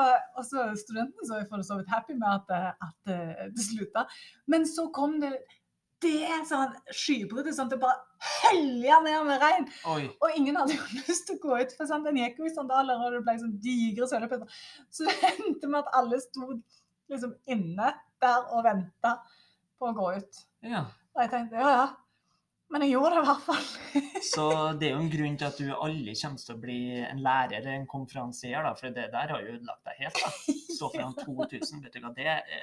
[0.78, 4.06] studentene så jeg for så vidt happy med at, at eh, det slutta.
[4.46, 5.32] Men så kom det
[6.02, 9.68] det er sånn skybruddet sånn at det bare høljer ned med regn.
[9.90, 10.02] Oi.
[10.22, 12.06] Og ingen hadde jo lyst til å gå ut, for sant?
[12.06, 14.60] den gikk jo i sandaler, og det ble sånn digre sølepinner.
[14.94, 16.52] Så det endte med at alle sto
[17.08, 19.16] liksom inne der og venta
[19.78, 20.44] på å gå ut.
[20.66, 20.84] Ja.
[21.14, 21.88] Og jeg tenkte ja, ja.
[22.68, 23.68] Men jeg gjorde det i hvert fall.
[24.34, 27.22] Så det er jo en grunn til at du aldri kommer til å bli en
[27.24, 30.20] lærer eller en konferansier, da, for det der har jo ødelagt deg helt.
[30.20, 30.58] da.
[30.76, 32.58] Så foran 2000, vet du hva det er?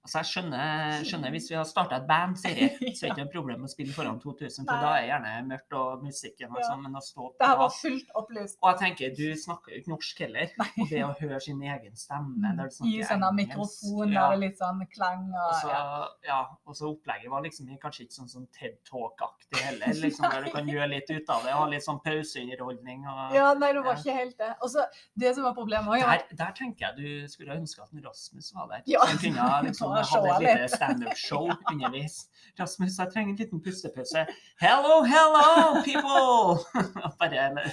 [0.00, 3.16] Altså, jeg skjønner, skjønner hvis vi har starta et band, Siri, så er det ikke
[3.20, 6.62] noe problem å spille foran 2000, for da er det gjerne mørkt og musikken og
[6.64, 8.56] sånn, men å stå Det her var fullt opplyst.
[8.62, 10.54] Og jeg tenker, du snakker jo ikke norsk heller.
[10.70, 14.24] Og det å høre sin egen stemme der sånn, I sånne mikrofon ja.
[14.24, 15.82] der det er litt sånn klang Og Også, ja.
[16.30, 20.48] ja, og så opplegget var liksom kanskje ikke sånn sånn TED Talk-aktig heller, liksom, der
[20.48, 23.04] du kan gjøre litt ut av det, ha litt sånn pauseunderholdning.
[23.04, 23.36] Og...
[23.36, 24.00] ja, nei, det var Ja.
[24.00, 24.50] ikke helt det.
[24.64, 24.88] Og så
[25.20, 28.70] det som var problemet også, Der, der tenker jeg du skulle ønske at Rasmus var
[28.72, 28.84] der.
[28.88, 29.04] Ja.
[29.10, 32.16] Så kunne liksom, Bare hadde showa et lite standup-show underveis.
[32.58, 34.24] Rasmus, jeg trenger en liten pustepause.
[34.60, 36.82] Hello, hello, people!
[37.20, 37.66] Bare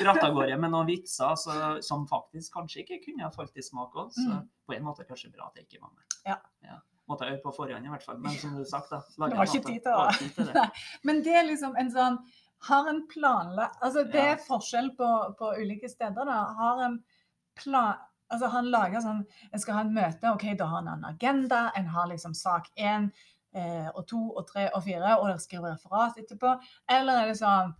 [0.00, 3.64] dratt av gårde med noen vitser så, som faktisk kanskje ikke kunne ha falt i
[3.64, 4.12] smak òg.
[4.14, 4.44] Så Mm.
[4.68, 6.18] på en måte kanskje bra at jeg ikke var med.
[6.28, 6.76] Ja.
[7.08, 8.18] Måtte jeg øvd på forhånd i hvert fall.
[8.20, 8.98] Men som du sagt, da.
[9.00, 10.64] Det var ikke tid til det.
[11.08, 12.18] Men det er liksom en sånn
[12.68, 14.32] Har en planlagt Altså, det Ja.
[14.34, 16.38] er forskjell på, på ulike steder, da.
[16.58, 16.98] Har en
[17.56, 17.94] plan...
[18.28, 21.60] Altså, han lager sånn En skal ha en møte, OK, da har en en agenda.
[21.76, 23.10] En har liksom sak én
[23.54, 26.56] eh, og to og tre og fire, og dere skriver referat etterpå.
[26.98, 27.72] Eller er det sånn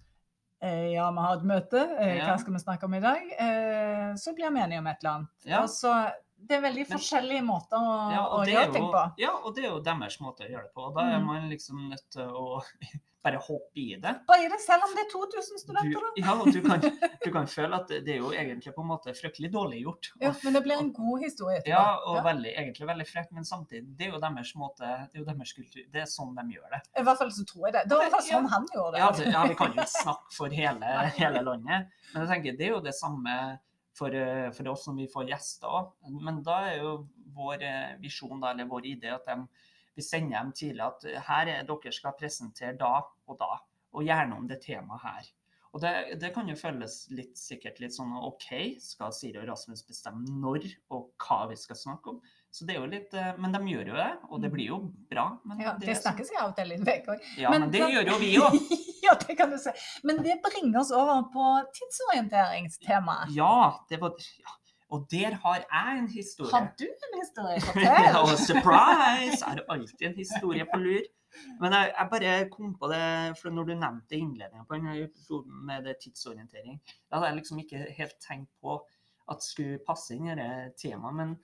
[0.62, 1.84] eh, Ja, vi har et møte.
[1.98, 3.34] Eh, hva skal vi snakke om i dag?
[3.38, 5.36] Eh, så blir vi enige om et eller annet.
[5.44, 5.62] Ja.
[5.62, 5.94] Og så
[6.38, 9.12] Det er veldig Men- forskjellige måter å, Ja, å og gjøre ting på.
[9.18, 10.86] ja, og det er jo deres måte å gjøre det på.
[10.86, 11.26] Og da er Mm.
[11.26, 12.62] man liksom nødt til å
[13.24, 14.12] bare hoppe i det.
[14.28, 16.10] Bare i det, selv om det er 2000 studenter, da.
[16.16, 19.12] ja, og du kan, du kan føle at det er jo egentlig på en måte
[19.12, 20.12] fryktelig dårlig gjort.
[20.22, 21.68] Ja, men det blir en god historie etterpå.
[21.74, 24.78] Ja, og veldig, egentlig veldig frekt, men samtidig, det er jo deres måte,
[25.10, 25.82] det er jo deres kultur.
[25.92, 26.80] Det er sånn de gjør det.
[26.96, 27.82] I hvert fall så tror jeg det.
[27.88, 28.98] Det var i hvert fall sånn han gjorde det.
[29.02, 30.86] Ja, det, ja vi kan jo snakke for hele,
[31.18, 33.58] hele landet, men jeg tenker det er jo det samme
[33.98, 35.90] for, eh, for oss når vi får gjester òg.
[36.22, 36.92] Men da er jo
[37.36, 39.66] vår eh, visjon, eller vår idé, at de,
[39.98, 43.58] vi sender dem tidlig at her er dere skal presentere da og da,
[43.92, 45.32] og gjerne om det temaet her.
[45.74, 49.84] Og det, det kan jo føles litt sikkert litt sånn OK, skal Siri og Rasmus
[49.86, 52.22] bestemme når og hva vi skal snakke om?
[52.50, 54.78] Så det er jo litt, eh, Men de gjør jo det, og det blir jo
[55.10, 55.26] bra.
[55.44, 57.20] Men Ja, det det snakkes sånn- av og til litt vekk òg.
[57.36, 58.56] Ja, Men men det da- gjør jo vi òg.
[59.06, 59.70] ja, det kan du si.
[60.04, 61.44] Men det bringer oss over på
[61.76, 63.34] tidsorienteringstemaet.
[63.36, 64.54] Ja, det var ja.
[64.90, 66.50] Og der har jeg en historie.
[66.50, 67.60] Har du en historie?
[67.84, 69.42] Ja, og surprise!
[69.44, 71.02] Jeg har alltid en historie på lur.
[71.60, 75.60] Men jeg, jeg bare kom på det, for når du nevnte innledningen på denne episoden
[75.68, 76.80] med det tidsorientering,
[77.10, 78.78] da hadde jeg liksom ikke helt tenkt på
[79.28, 80.48] at det skulle passe inn i det
[80.80, 81.14] temaet.
[81.20, 81.36] Men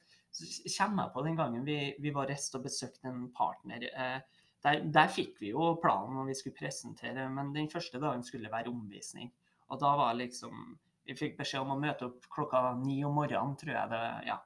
[0.78, 3.84] kommer jeg på den gangen vi, vi var rest og besøkte en partner.
[3.90, 8.24] Eh, der, der fikk vi jo planen når vi skulle presentere, men den første dagen
[8.24, 9.30] skulle være omvisning.
[9.70, 13.58] Og da var liksom Vi fikk beskjed om å møte opp klokka ni om morgenen,
[13.60, 14.38] tror jeg det Ja,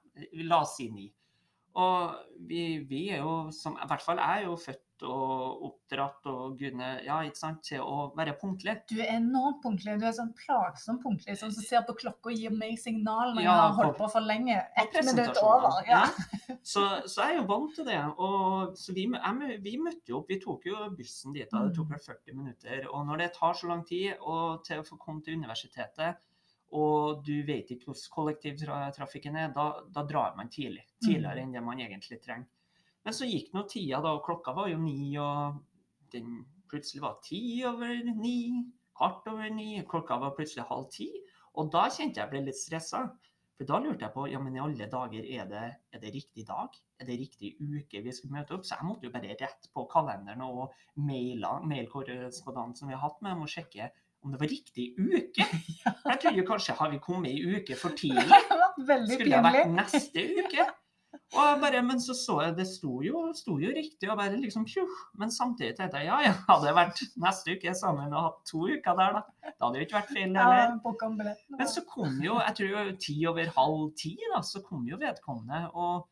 [0.50, 1.06] la oss si ni.
[1.78, 2.16] Og
[2.48, 6.56] vi, vi er jo, som, i hvert fall jeg er jo født og oppdratt og
[6.58, 8.74] gudene, ja, ikke sant, til å være punktlig.
[8.90, 9.98] Du er enormt punktlig.
[10.00, 13.42] Du er sånn plagsomt punktlig, sånn som ser på klokka og gir meg signal når
[13.42, 14.56] Ja, jeg har holdt på for lenge.
[14.76, 15.82] Ett minutt over.
[15.88, 16.04] Ja.
[16.62, 18.00] Så, så jeg er jo vant til det.
[18.18, 21.64] Og, så vi, jeg, vi møtte jo opp, vi tok jo bussen dit, da.
[21.68, 21.92] det tok Mm.
[21.96, 22.88] vel 40 minutter.
[22.92, 26.18] Og når det tar så lang tid og til å få komme til universitetet,
[26.76, 30.84] og du vet ikke hvordan kollektivtrafikken er, da, da drar man tidlig.
[31.00, 31.42] Tidligere Mm.
[31.46, 32.46] enn det man egentlig trenger.
[33.08, 35.62] Men så gikk nå tida, da, og klokka var jo ni, og
[36.12, 38.66] den plutselig var ti over ni,
[38.98, 41.06] kvart over ni, klokka var plutselig halv ti.
[41.56, 43.06] Og da kjente jeg ble litt stressa.
[43.56, 46.44] For da lurte jeg på ja, men i alle dager, er det, er det riktig
[46.50, 46.76] dag?
[47.00, 48.66] Er det riktig uke vi skal møte opp?
[48.68, 53.32] Så jeg måtte jo bare rett på kalenderen og maila, mailkorrespondansen vi har hatt med
[53.32, 53.88] dem, og sjekke
[54.20, 55.48] om det var riktig uke.
[56.10, 58.36] Jeg trodde jo kanskje har vi kommet ei uke for tidlig.
[58.84, 60.68] Skulle det vært neste uke?
[61.36, 64.38] Og jeg bare, men så så jeg, det sto jo, sto jo riktig, og bare
[64.40, 64.92] liksom pjuh.
[65.20, 68.62] Men samtidig tenkte jeg ja, ja, hadde det vært neste uke sammen og hatt to
[68.64, 69.50] uker der, da.
[69.50, 71.42] Da hadde det jo ikke vært feil, Ja, heller.
[71.52, 75.00] Men så kom jo, jeg tror jo ti over halv ti, da, så kom jo
[75.02, 75.60] vedkommende.
[75.76, 76.08] Og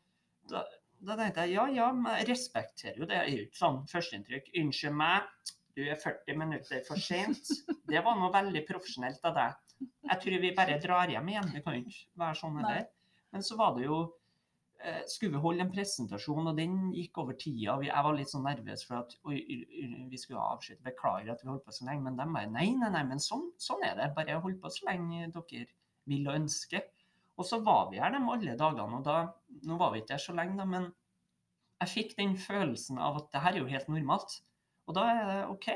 [0.53, 0.61] da,
[1.09, 3.17] da tenkte jeg ja, ja, men jeg respekterer jo det.
[3.17, 4.53] Jeg er jo ikke sånn førsteinntrykk.
[4.61, 5.33] Unnskyld meg,
[5.77, 7.49] du er 40 minutter for sent.
[7.89, 9.57] Det var noe veldig profesjonelt av deg.
[10.11, 11.51] Jeg tror vi bare drar hjem igjen.
[11.53, 12.87] Det kan jo ikke være sånn heller.
[13.33, 13.99] Men så var det jo
[15.09, 17.79] Skulle vi holde en presentasjon, og den gikk over tida.
[17.81, 19.39] Jeg var litt sånn nervøs for at oi,
[20.11, 20.85] vi skulle avslutte.
[20.85, 22.05] Beklager at vi holdt på så lenge.
[22.05, 24.11] Men de bare nei, nei, nei, men sånn, sånn er det.
[24.15, 25.65] Bare hold på så lenge dere
[26.07, 26.85] vil og ønsker.
[27.37, 29.17] Og så var vi her de alle dagene, og da
[29.67, 30.89] Nå var vi ikke der så lenge, da, men
[31.81, 34.39] jeg fikk den følelsen av at det her er jo helt normalt.
[34.89, 35.67] Og da er det OK.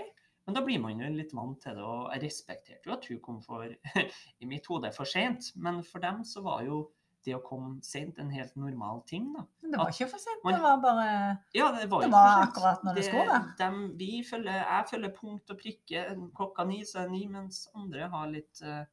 [0.45, 3.19] Men da blir man jo litt vant til det, og jeg respekterte jo at hun
[3.23, 3.67] kom for
[4.41, 5.51] i mitt hode for sent.
[5.55, 6.83] Men for dem så var jo
[7.23, 9.43] det å komme sent en helt normal ting, da.
[9.61, 12.47] Men det var ikke for sent, man- det var bare Ja, det var, Det var
[12.47, 13.97] akkurat når det skulle være.
[13.97, 16.31] vi følger, jeg følger punkt og prikke.
[16.35, 18.85] Klokka ni så er det ni, mens andre har litt, eh,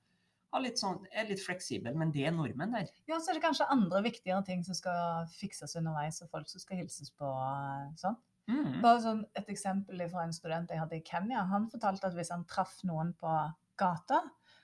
[0.53, 1.95] har litt sånn, er litt fleksibel.
[1.95, 2.87] Men det er normen der.
[3.07, 6.61] Ja, så er det kanskje andre viktigere ting som skal fikses underveis, og folk som
[6.61, 7.25] skal hilses på.
[7.27, 8.17] eh, sånn.
[8.49, 8.81] Mm.
[8.81, 11.45] Bare sånn et eksempel fra en student jeg hadde i Kenya.
[11.47, 14.23] Han fortalte at hvis han traff noen på gata,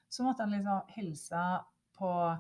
[0.09, 1.65] så måtte han liksom hilse
[1.99, 2.39] på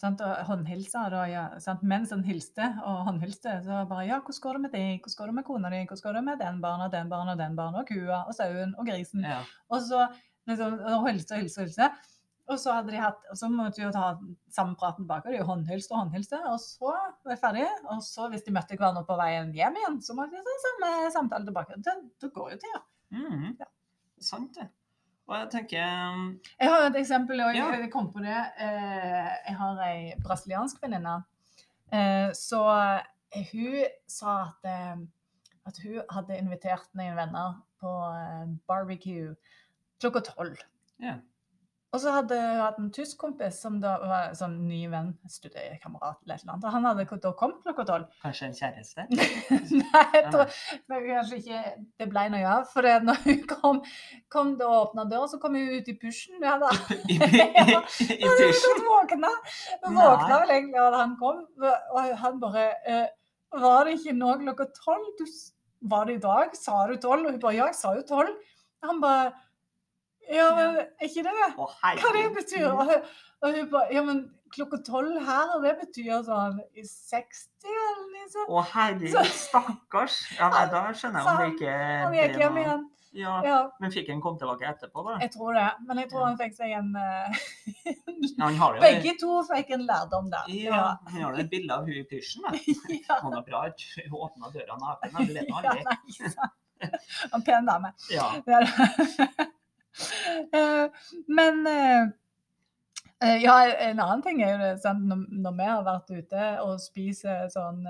[0.00, 1.02] sant, og håndhilse.
[1.12, 1.44] Da, ja,
[1.82, 5.02] mens han hilste og håndhilste, så bare Ja, hvordan går det med deg?
[5.04, 5.82] Hvordan går det med kona di?
[5.84, 8.88] Hvordan går det med den barna, den barna, den barna, og kua og sauen og
[8.88, 9.26] grisen?
[9.26, 9.42] Ja.
[9.70, 10.06] Og så
[10.48, 11.90] liksom, og hilse og hilse og hilse.
[12.50, 14.06] Og så hadde de hatt, og så måtte de jo ta
[14.50, 17.70] samme praten bak, og De håndhilste og håndhilste, og så var de ferdige.
[17.94, 20.90] Og så hvis de møtte hverandre på veien hjem igjen, så måtte de ta samme
[21.14, 21.78] samtale tilbake.
[21.78, 22.82] Det, det går jo til, ja.
[23.20, 23.46] Mm.
[23.60, 23.70] Ja.
[24.20, 24.66] Sant det.
[25.30, 26.22] Og jeg tenker um,
[26.58, 28.38] Jeg har et eksempel, og jeg, jeg kom på det.
[28.58, 31.20] Eh, jeg har ei brasiliansk venninne.
[31.94, 34.98] Eh, så eh, hun sa at,
[35.70, 37.92] at hun hadde invitert noen venner på
[38.66, 39.36] barbecue
[40.02, 40.58] klokka tolv.
[41.00, 41.20] Ja.
[41.90, 46.20] Og så hadde hun hatt en tysk kompis som da var sånn ny venn, studiekamerat
[46.22, 46.66] eller et eller annet.
[46.68, 48.12] Og han hadde da kommet klokka tolv.
[48.24, 49.06] kanskje en kjæreste?
[49.10, 50.52] Nei, jeg tror
[51.08, 51.62] kanskje ikke
[51.98, 52.68] det ble noe av.
[52.70, 53.82] For når hun kom,
[54.30, 56.38] kom da og åpna døra, så kom hun ut i pushen.
[56.46, 56.70] Ja, da.
[57.10, 57.18] I, i,
[58.06, 58.86] i, i hun pysjen?
[58.86, 59.34] våkna.
[59.82, 63.06] Hun våkna vel egentlig da han kom, og han bare eh,
[63.58, 65.28] Var det ikke nå klokka tolv?
[65.90, 66.54] Var det i dag?
[66.54, 67.26] Sa du tolv?
[67.26, 68.36] Og hun bare Ja, jeg sa jo tolv.
[68.86, 69.32] Han bare
[70.30, 71.32] Ja, men er ikke det?
[71.56, 72.68] Å, Hva det betyr?
[72.70, 73.08] Og hun,
[73.42, 74.20] og hun bare Ja, men
[74.54, 78.48] klokka tolv her, og det betyr sånn i 60 eller sånt.
[78.50, 80.16] Å, herregud, stakkars.
[80.38, 82.88] Ja, nei, da skjønner jeg om det ikke Han gikk hjem igjen.
[83.12, 85.16] Ja, Ja, Men fikk han komme tilbake etterpå, da?
[85.18, 85.66] jeg tror det.
[85.88, 86.26] Men jeg tror Ja.
[86.28, 87.40] han fikk seg en eh,
[88.38, 90.46] Ja, han har jo Begge to fikk en lærdom der.
[90.54, 92.46] Ja, han har jo et bilde av hun i pysjen.
[93.08, 93.18] Ja.
[93.24, 95.34] Han har bra åpna døra naken.
[95.50, 96.58] Ja, nei, sant.
[97.34, 97.90] En pen dame.
[98.14, 98.30] Ja.
[100.54, 100.88] Eh,
[101.28, 102.04] Men eh,
[103.22, 103.56] eh, ja,
[103.90, 105.02] en annen ting er jo sant?
[105.10, 107.82] Når, vi har vært ute og spiser sånn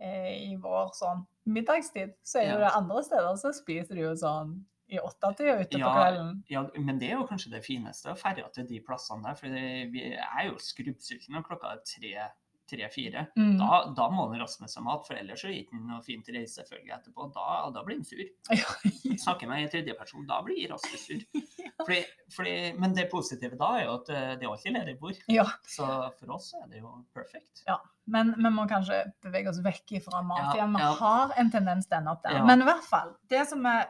[0.00, 4.54] i vår sånn middagstid, så er jo det andre steder så spiser de jo sånn
[4.90, 6.30] i åttetida ute på kvelden.
[6.50, 9.36] ja, men det er jo kanskje det fineste, å ferja til de plassene der.
[9.38, 12.30] For det- vi er jo skrubbsultne når klokka er tre-
[12.70, 13.26] tre-fire.
[13.36, 13.56] Mm.
[13.60, 16.60] Da, da må han med seg mat, for ellers så det ikke noe fint reise
[16.60, 17.28] selvfølgelig etterpå.
[17.34, 18.24] Da, da blir han sur.
[18.60, 19.16] Ja.
[19.20, 21.22] Snakker med i tredjeperson, da blir Rasmus sur.
[21.80, 22.02] Fordi,
[22.36, 25.20] fordi, men det positive da er jo at eh, det er alltid ledig bord.
[25.32, 25.46] Ja.
[25.64, 25.86] Så
[26.18, 27.62] for oss er det jo perfekt.
[28.10, 30.76] Men vi må kanskje bevege oss vekk fra mat Ja, igjen.
[30.76, 30.90] Vi ja.
[31.00, 32.36] har en tendens til å ende opp der.
[32.36, 32.44] Ja.
[32.48, 33.88] Men i hvert fall, det som jeg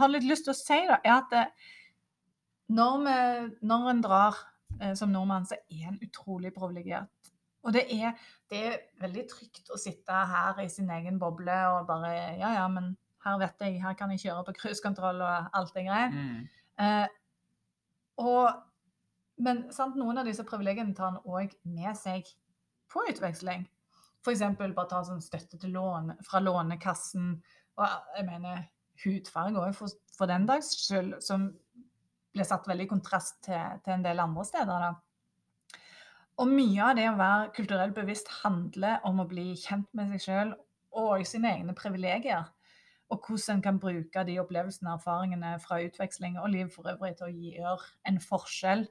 [0.00, 1.44] har litt lyst til å si, da, er at det,
[2.76, 3.18] når, vi,
[3.68, 4.40] når en drar
[4.80, 7.10] eh, som nordmann, så er en utrolig privilegert.
[7.66, 8.14] Og det er,
[8.50, 12.66] det er veldig trygt å sitte her i sin egen boble og bare Ja, ja,
[12.70, 12.94] men
[13.26, 16.14] her vet jeg, her kan jeg kjøre på cruisekontroll, og alt det greit.
[16.14, 16.44] Mm.
[16.84, 17.06] Eh,
[18.22, 18.60] og,
[19.42, 22.28] men sant, noen av disse privilegiene tar han òg med seg
[22.92, 23.66] på utveksling.
[24.22, 24.44] F.eks.
[24.58, 27.34] bare ta sånn støtte til lån fra Lånekassen.
[27.76, 28.64] Og jeg mener
[29.04, 31.50] hudfarge òg, for, for den dags skyld, som
[32.36, 34.86] ble satt veldig i kontrast til, til en del andre steder.
[34.86, 34.94] da.
[36.36, 40.24] Og mye av det å være kulturelt bevisst handler om å bli kjent med seg
[40.26, 40.52] sjøl
[40.96, 42.50] og sine egne privilegier.
[43.12, 47.14] Og hvordan en kan bruke de opplevelsene og erfaringene fra utveksling og liv for øvrig
[47.16, 48.84] til å gjøre en forskjell.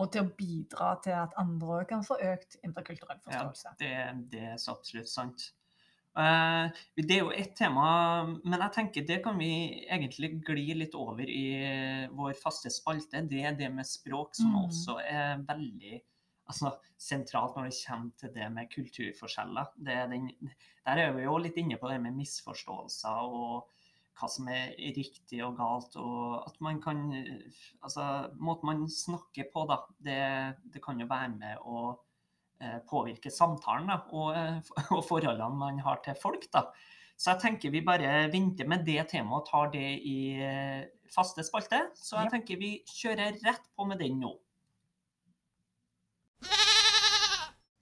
[0.00, 3.74] Og til å bidra til at andre òg kan få økt interkulturell forståelse.
[3.80, 3.90] Det,
[4.32, 5.50] det er så absolutt sant.
[6.12, 7.88] Eh, det er jo ett tema,
[8.44, 9.50] men jeg tenker det kan vi
[9.88, 11.44] egentlig gli litt over i
[12.12, 13.24] vår faste spalte.
[13.28, 14.64] Det er det med språk, som Mm.
[14.64, 16.00] også er veldig
[16.52, 19.72] altså, sentralt når det kommer til det med kulturforskjeller.
[19.76, 20.28] Det er den,
[20.86, 23.70] der er vi jo litt inne på det med misforståelser og
[24.18, 25.96] hva som er riktig og galt.
[26.00, 27.02] Og at man kan
[27.82, 30.22] Altså, måten man snakker på, da, det,
[30.74, 31.82] det kan jo være med å
[32.62, 36.46] eh, påvirke samtalen da, og, eh, og forholdene man har til folk.
[36.52, 36.68] Da.
[37.16, 41.44] Så jeg tenker vi bare venter med det temaet og tar det i eh, faste
[41.46, 41.84] spalte.
[41.98, 44.32] Så jeg tenker vi kjører rett på med den nå.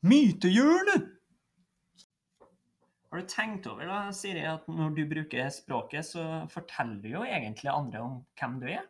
[0.01, 1.11] Mytehjørnet!
[3.11, 7.25] Har du tenkt over da, Siri, at når du bruker språket, så forteller du jo
[7.27, 8.87] egentlig andre om hvem du er?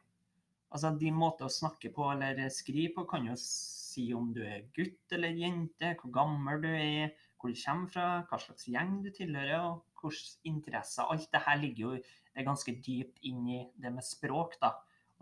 [0.71, 4.69] Altså Din måte å snakke på eller skrive på kan jo si om du er
[4.77, 7.11] gutt eller jente, hvor gammel du er,
[7.43, 11.11] hvor du kommer fra, hva slags gjeng du tilhører, og hvilke interesser.
[11.11, 14.61] Alt det her ligger jo ganske dypt inn i det med språk.
[14.63, 14.77] da.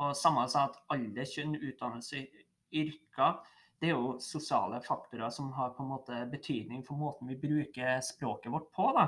[0.05, 2.27] Og samme sa at alder, kjønn, utdannelse,
[2.77, 3.41] yrker
[3.81, 8.01] det er jo sosiale faktorer som har på en måte betydning for måten vi bruker
[8.03, 8.91] språket vårt på.
[8.97, 9.07] da.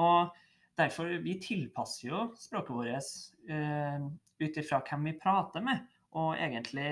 [0.00, 0.36] Og
[0.78, 3.10] derfor vi tilpasser jo språket vårt
[3.52, 4.06] uh,
[4.38, 5.84] ut ifra hvem vi prater med,
[6.16, 6.88] og egentlig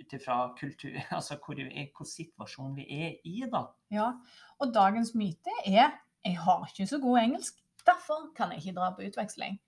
[0.00, 3.66] ut ifra kultur, altså hvor, hvor vi er i, da.
[3.92, 4.12] Ja,
[4.58, 5.90] og dagens myte er
[6.24, 7.54] 'jeg har ikke så god engelsk,
[7.86, 9.58] derfor kan jeg ikke dra på utveksling'.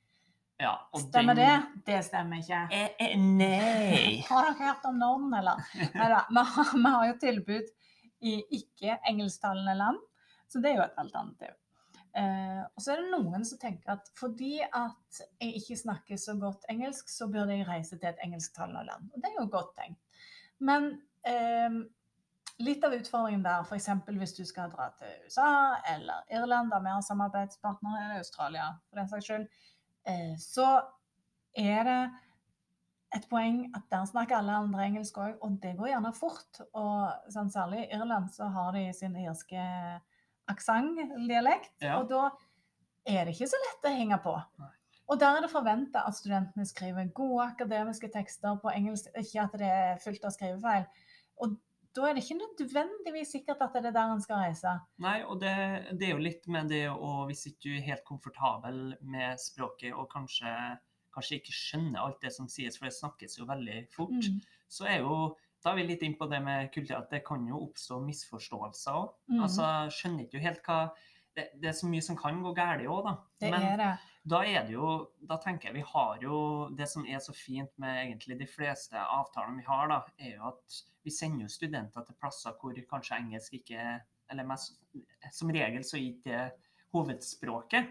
[0.63, 1.63] Ja, stemmer den...
[1.85, 1.93] det?
[1.93, 2.61] Det stemmer ikke.
[2.71, 4.21] Eh, eh, nei.
[4.29, 5.65] Har dere hørt om Norden, eller?
[5.95, 7.73] Neida, vi, har, vi har jo tilbud
[8.23, 9.99] i ikke-engelsktalende land,
[10.47, 11.57] så det er jo et alternativ.
[12.13, 16.37] Eh, og så er det noen som tenker at fordi at jeg ikke snakker så
[16.39, 19.11] godt engelsk, så burde jeg reise til et engelsktalende land.
[19.11, 19.99] Og det er jo godt tenkt.
[20.63, 20.93] Men
[21.27, 21.81] eh,
[22.63, 23.91] litt av utfordringen der, f.eks.
[24.13, 25.51] hvis du skal dra til USA
[25.95, 29.49] eller Irland, der vi har samarbeidspartnere, eller Australia for den saks skyld,
[30.41, 30.69] så
[31.59, 32.01] er det
[33.17, 36.63] et poeng at der snakker alle andre engelsk òg, og det går gjerne fort.
[36.73, 39.67] Og sånn, særlig i Irland så har de sin irske
[40.51, 41.99] aksent, dialekt, ja.
[42.01, 42.31] og da
[43.09, 44.33] er det ikke så lett å henge på.
[44.63, 44.73] Nei.
[45.13, 49.57] Og der er det forventa at studentene skriver gode akademiske tekster på engelsk, ikke at
[49.61, 50.87] det er fullt av skrivefeil.
[51.45, 51.57] Og
[51.97, 54.73] da er det ikke nødvendigvis sikkert at det er der en skal reise.
[55.05, 55.53] Nei, og det,
[56.01, 59.93] det er jo litt med det å Hvis ikke du er helt komfortabel med språket
[59.93, 60.53] og kanskje,
[61.13, 64.41] kanskje ikke skjønner alt det som sies, for det snakkes jo veldig fort, mm.
[64.73, 65.17] så er jo
[65.63, 68.97] da er vi litt inn på det med kultur, at det kan jo oppstå misforståelser
[68.99, 69.13] òg.
[69.31, 69.43] Mm.
[69.47, 70.79] Altså, skjønner ikke helt hva
[71.37, 73.13] det, det, er så mye som kan gå galt òg, da.
[73.41, 73.93] Det Men er det.
[74.25, 74.89] Da er det jo
[75.27, 78.95] Da tenker jeg vi har jo Det som er så fint med egentlig de fleste
[78.95, 83.19] avtalene vi har, da, er jo at vi sender jo studenter til plasser hvor kanskje
[83.19, 83.83] engelsk ikke
[84.31, 84.79] Eller mest,
[85.35, 86.47] som regel så ikke
[86.95, 87.89] hovedspråket,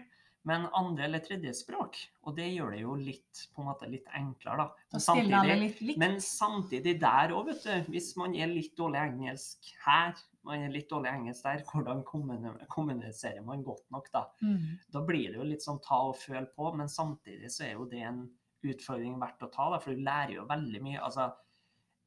[0.48, 1.96] men andre- eller tredjespråk.
[2.26, 4.86] Og det gjør det jo litt, på en måte, litt enklere, da.
[4.92, 7.92] Men samtidig, men samtidig der òg, vet du.
[7.94, 10.14] Hvis man er litt dårlig engelsk her,
[10.48, 14.26] man er litt dårlig engelsk der, hvordan kommuniserer man godt nok, da?
[14.42, 14.78] Mm.
[14.94, 17.88] Da blir det jo litt sånn ta og føle på, men samtidig så er jo
[17.90, 18.24] det en
[18.62, 21.00] utfordring verdt å ta, da, for du lærer jo veldig mye.
[21.02, 21.32] altså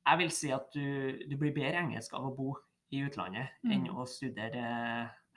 [0.06, 0.88] jeg vil si at du,
[1.26, 2.52] du, blir bedre engelsk av å bo
[2.94, 3.72] i utlandet mm.
[3.74, 4.66] enn å studere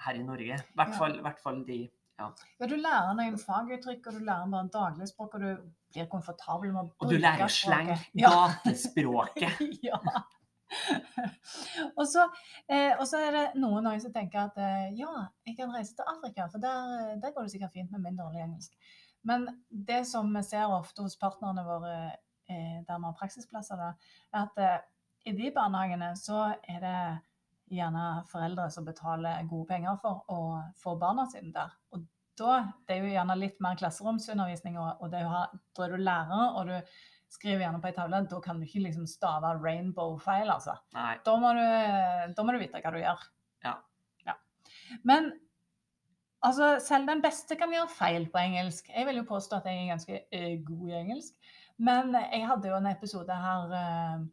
[0.04, 0.58] her i Norge.
[0.60, 1.86] I hvert fall, hvert fall de
[2.18, 2.28] ja.
[2.58, 2.66] ja.
[2.66, 6.88] Du lærer noen faguttrykk, og du lærer bare dagligspråk, og du blir komfortabel med å
[6.88, 9.62] bruke Og du lærer sleng, gatespråket.
[9.88, 10.00] ja.
[11.98, 12.28] og, så,
[12.68, 15.96] eh, og, så, er det noen, noen som tenker at eh, ja, jeg kan reise
[15.96, 18.96] til Afrika, for der, der går det sikkert fint med min dårlige engelsk.
[19.28, 21.98] Men det som vi ser ofte hos partnerne våre
[22.50, 23.88] Eh, der vi har praksisplasser, da,
[24.32, 24.78] at eh,
[25.28, 27.00] i de barnehagene så er det
[27.76, 30.38] gjerne foreldre som betaler gode penger for å
[30.80, 31.74] få barna sine der.
[31.92, 32.06] Og
[32.38, 32.54] da,
[32.86, 36.04] Det er jo gjerne litt mer klasseromsundervisning, og, og det er jo, da er du
[36.06, 36.76] lærer, og du
[37.32, 38.22] skriver gjerne på ei tavle.
[38.30, 40.78] Da kan du ikke liksom stave rainbow-feil, altså.
[40.94, 41.66] Da må, du,
[42.36, 43.26] da må, du, vite hva du gjør.
[43.66, 43.74] Ja.
[44.26, 44.38] ja.
[45.08, 45.32] Men
[46.42, 48.90] altså, selv den beste kan gjøre feil på engelsk.
[48.94, 51.54] Jeg vil jo påstå at jeg er ganske uh, god i engelsk.
[51.78, 54.26] Men jeg hadde jo en episode her uh,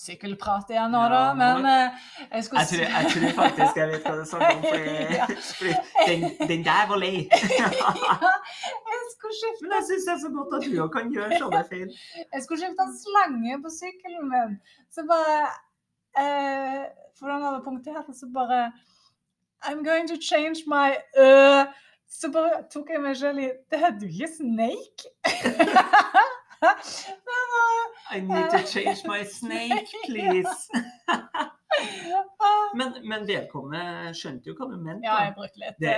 [0.00, 1.22] Sykkelprat igjen nå, da.
[1.36, 4.44] Men uh, jeg skulle jeg tror, jeg tror, faktisk jeg vet hva det er sånn
[4.46, 5.26] om, fordi, ja.
[5.58, 5.74] fordi
[6.08, 7.16] den, den, der var lei.
[7.60, 8.30] ja,
[9.34, 11.90] skulle jeg syns det er så godt at du òg kan gjøre sånne feil.
[12.20, 14.56] Jeg skulle skifte slange på sykkelen min,
[14.94, 15.36] så bare
[16.22, 16.82] eh,
[17.18, 18.72] For den hadde punktert, så bare
[19.68, 21.68] I'm going to change my uh,
[22.08, 25.00] Så bare tok jeg meg selv i Det heter jo ikke Snake.
[28.10, 30.70] I need to change my snake, please.
[32.74, 35.06] Men, men vedkommende skjønte jo hva du mente.
[35.06, 35.94] Ja, jeg brukte litt det,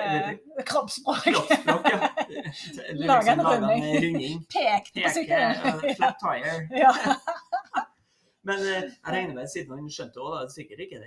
[0.56, 1.24] det, kroppsspråk.
[1.28, 2.10] kroppsspråk ja.
[3.10, 4.44] Laga en runding.
[4.52, 5.96] Pekte på sykkelen.
[5.96, 6.58] Flat tire.
[6.84, 6.92] ja.
[8.48, 11.02] Men uh, jeg regner med, siden han skjønte òg, du er sikkert ikke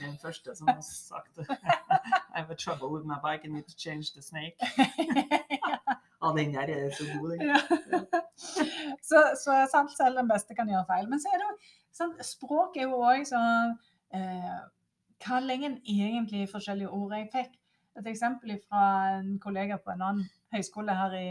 [0.00, 4.10] den første som har sagt I have trouble with my bike, I need to change
[4.16, 4.58] the snake.
[6.20, 7.46] Ja, den der er så god, den.
[7.48, 7.60] Ja.
[9.08, 11.06] så, så sant, selv den beste kan gjøre feil.
[11.08, 11.54] Men så er det jo
[11.94, 13.74] sant, språk er jo òg sånn
[14.16, 14.58] eh,
[15.20, 17.16] Hva legger en egentlig forskjellige ord?
[17.18, 17.56] Jeg fikk
[18.00, 18.82] et eksempel fra
[19.18, 21.26] en kollega på en annen høyskole her i,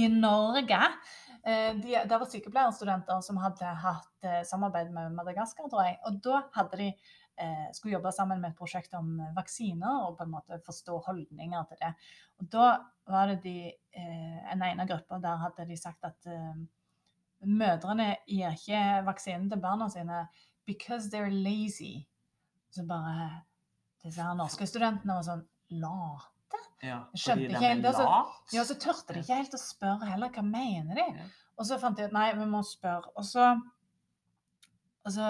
[0.00, 0.80] i Norge.
[1.44, 6.00] Eh, de, det var sykepleierstudenter som hadde hatt eh, samarbeid med Madagaskar, tror jeg.
[6.08, 10.26] Og da hadde de eh, skulle jobbe sammen med et prosjekt om vaksiner og på
[10.26, 11.92] en måte forstå holdninger til det.
[12.40, 12.70] Og da
[13.10, 13.58] var det de,
[14.00, 16.64] eh, en ene gruppa der hadde de sagt at eh,
[17.46, 20.24] mødrene gir ikke vaksinen til barna sine
[20.66, 22.06] because they're lazy.
[22.70, 23.30] Så bare
[24.04, 25.44] disse her norske studentene var sånn
[25.80, 26.60] late.
[26.84, 28.40] Ja, skjønte ikke helt, altså, lat.
[28.52, 30.32] Ja, så tørte de ikke helt å spørre heller.
[30.34, 31.06] Hva mener de?
[31.16, 31.28] Ja.
[31.54, 33.12] Og så fant de ut nei, vi må spørre.
[33.16, 33.46] Og så,
[35.04, 35.28] og så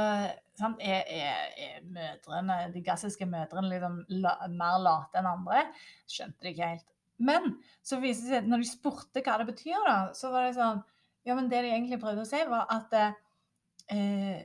[0.58, 5.66] sant, er, er, er mødrene, de gassiske mødrene liksom la, mer late enn andre.
[6.10, 6.90] Skjønte de ikke helt.
[7.22, 7.52] Men
[7.86, 10.82] så viste det seg, når de spurte hva det betyr, da, så var det sånn
[11.24, 14.42] Ja, men det de egentlig prøvde å si, var at eh,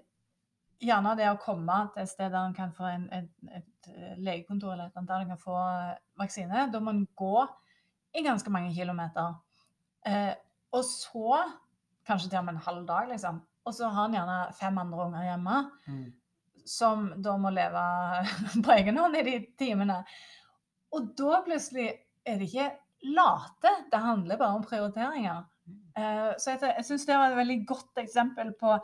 [0.80, 4.74] gjerne det å komme til et sted der en kan få en, et, et legekontor
[4.74, 5.58] eller et eller annet der en kan få
[6.22, 7.34] vaksine, da må en gå
[8.16, 9.36] i ganske mange kilometer.
[10.08, 10.32] Eh,
[10.72, 11.44] og så
[12.08, 13.42] kanskje til og med en halv dag, liksom.
[13.68, 15.58] Og så har en gjerne fem andre unger hjemme
[15.88, 16.14] Mm.
[16.66, 17.84] som da må leve
[18.66, 20.04] på egen hånd i de timene.
[20.94, 21.90] Og da plutselig
[22.26, 22.70] er det ikke
[23.16, 25.44] late, det handler bare om prioriteringer.
[25.98, 28.78] Eh, Så jeg, jeg syns det var et veldig godt eksempel på,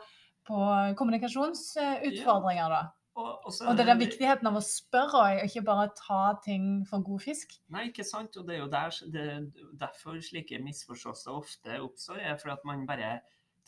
[0.46, 0.60] på
[0.98, 2.84] kommunikasjonsutfordringer, da.
[3.16, 6.82] Og, og så Og det er viktigheten av å spørre og ikke bare ta ting
[6.88, 7.54] for god fisk.
[7.72, 8.36] Nei, ikke sant.
[8.36, 9.28] Og det er jo der, det,
[9.80, 12.20] derfor slike misforståelser ofte oppstår.
[12.20, 13.14] er for at man bare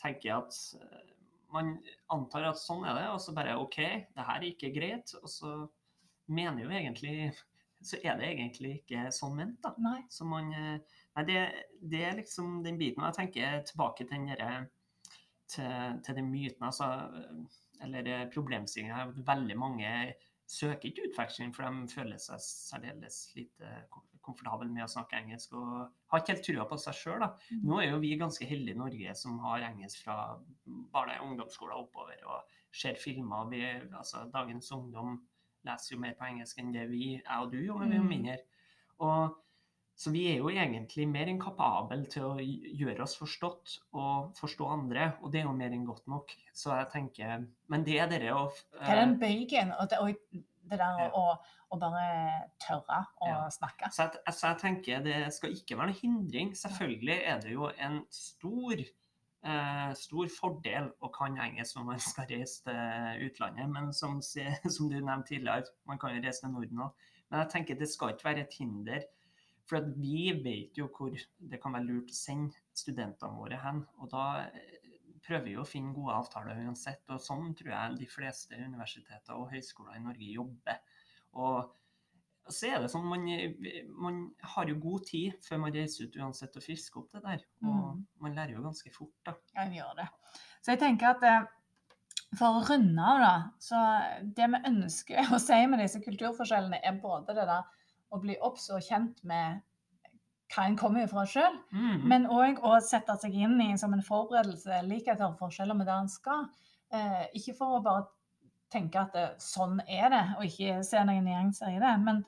[0.01, 1.05] tenker at eh,
[1.49, 1.79] Man
[2.13, 3.79] antar at sånn er det, og så bare OK,
[4.13, 5.15] det her er ikke greit.
[5.17, 5.53] Og så
[6.29, 7.31] mener jo egentlig
[7.81, 9.73] Så er det egentlig ikke sånn ment, da.
[9.81, 10.03] Nei.
[10.13, 11.39] Så man eh, det,
[11.91, 13.03] det er liksom den biten.
[13.03, 14.67] Jeg tenker tilbake til den derre
[15.49, 16.89] til, til den myten, altså
[17.81, 19.05] Eller problemstillinga.
[19.25, 20.13] Veldig mange
[20.49, 25.53] søker ikke utveksling, for de føler seg særdeles lite kom- komfortable med å snakke engelsk
[25.53, 27.23] og har ikke helt trua på seg sjøl.
[27.63, 30.17] Nå er jo vi ganske heldige i Norge som har engelsk fra
[30.91, 32.43] barne- og ungdomsskolen oppover og
[32.75, 33.47] ser filmer.
[33.49, 33.61] Vi,
[33.95, 35.21] altså, dagens ungdom
[35.65, 38.03] leser jo mer på engelsk enn det vi, jeg og du gjorde men vi er
[38.03, 38.09] Mm.
[38.09, 38.37] mindre.
[38.99, 39.37] Og,
[39.99, 44.67] så vi er jo egentlig mer enn kapable til å gjøre oss forstått og forstå
[44.71, 46.31] andre, og det er jo mer enn godt nok.
[46.55, 48.45] Så jeg tenker Men det er dere å
[48.77, 49.73] Det er den bøygen?
[49.75, 50.39] Og det, og
[50.69, 51.09] det der Ja.
[51.11, 51.35] å,
[51.73, 53.49] å bare tørre å Ja.
[53.51, 53.91] snakke.
[53.91, 56.55] Så jeg, så jeg tenker det skal ikke være noen hindring.
[56.55, 58.79] Selvfølgelig er det jo en stor,
[59.43, 63.67] eh, stor fordel å kan engelsk når man skal reise til utlandet.
[63.69, 64.21] Men som,
[64.77, 66.91] som du nevnte tidligere, man kan jo reise til Norden òg.
[67.29, 69.03] Men jeg tenker det skal ikke være et hinder.
[69.69, 73.83] For at vi vet jo hvor det kan være lurt å sende studentene våre hen.
[74.01, 74.77] Og da eh,
[75.25, 77.03] prøver vi å finne gode avtaler uansett.
[77.13, 80.79] Og sånn tror jeg de fleste universiteter og høyskoler i Norge jobber.
[81.37, 81.75] Og
[82.49, 83.27] så er det sånn, man,
[83.93, 84.15] man
[84.55, 87.43] har jo god tid før man reiser ut uansett og frisker opp det der.
[87.61, 88.05] Og Mm.
[88.25, 89.35] man lærer jo ganske fort, da.
[89.53, 90.07] Ja, vi gjør det.
[90.65, 91.45] Så jeg tenker at eh,
[92.39, 93.83] for å runde av, da, så
[94.23, 97.69] det vi ønsker å si med disse kulturforskjellene, er både det der
[98.11, 99.61] å bli obs og kjent med
[100.49, 102.07] hva en kommer fra sjøl, Mm.
[102.09, 105.93] men òg å sette seg inn i som en forberedelse likheter og forskjeller med det
[105.93, 106.47] en skal.
[106.91, 108.07] Eh, ikke for å bare
[108.71, 112.23] tenke at det, sånn er det, og ikke se noen nyanser i det, men,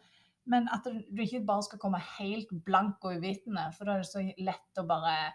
[0.45, 4.05] men at du, du ikke bare skal komme helt blank og uvitende, for da er
[4.05, 5.33] det så lett å bare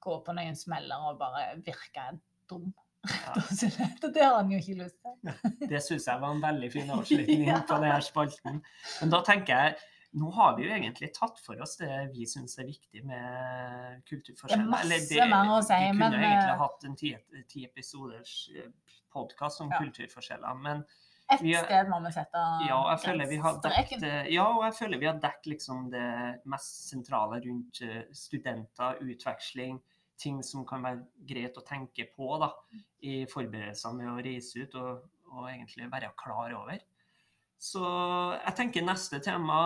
[0.00, 2.06] gå på noen smeller og bare virke
[2.48, 2.72] dum.
[4.14, 5.68] Det har han jo ikke lyst til.
[5.70, 7.60] Det syns jeg var en veldig fin avslutning Ja.
[7.68, 8.60] på denne spalten.
[9.00, 9.78] Men da tenker jeg
[10.20, 14.64] nå har vi jo egentlig tatt for oss det vi syns er viktig med kulturforskjeller.
[14.64, 17.12] Det er masse det- mer å si, Vi kunne men, egentlig eh, hatt en ti,
[17.48, 18.32] ti episoders
[19.14, 19.78] podkast om Ja.
[19.78, 20.54] kulturforskjeller.
[20.60, 20.82] Men
[21.30, 24.74] Ett sted må vi sette ja, jeg føler vi har dekt, eh, Ja, og jeg
[24.80, 29.78] føler vi har dekket liksom det mest sentrale rundt eh, studenter, utveksling,
[30.20, 32.52] ting som kan være greit å tenke på da,
[33.02, 36.80] i forberedelsene med å reise ut og, og egentlig være klar over.
[37.60, 37.82] Så
[38.40, 39.56] jeg tenker neste tema,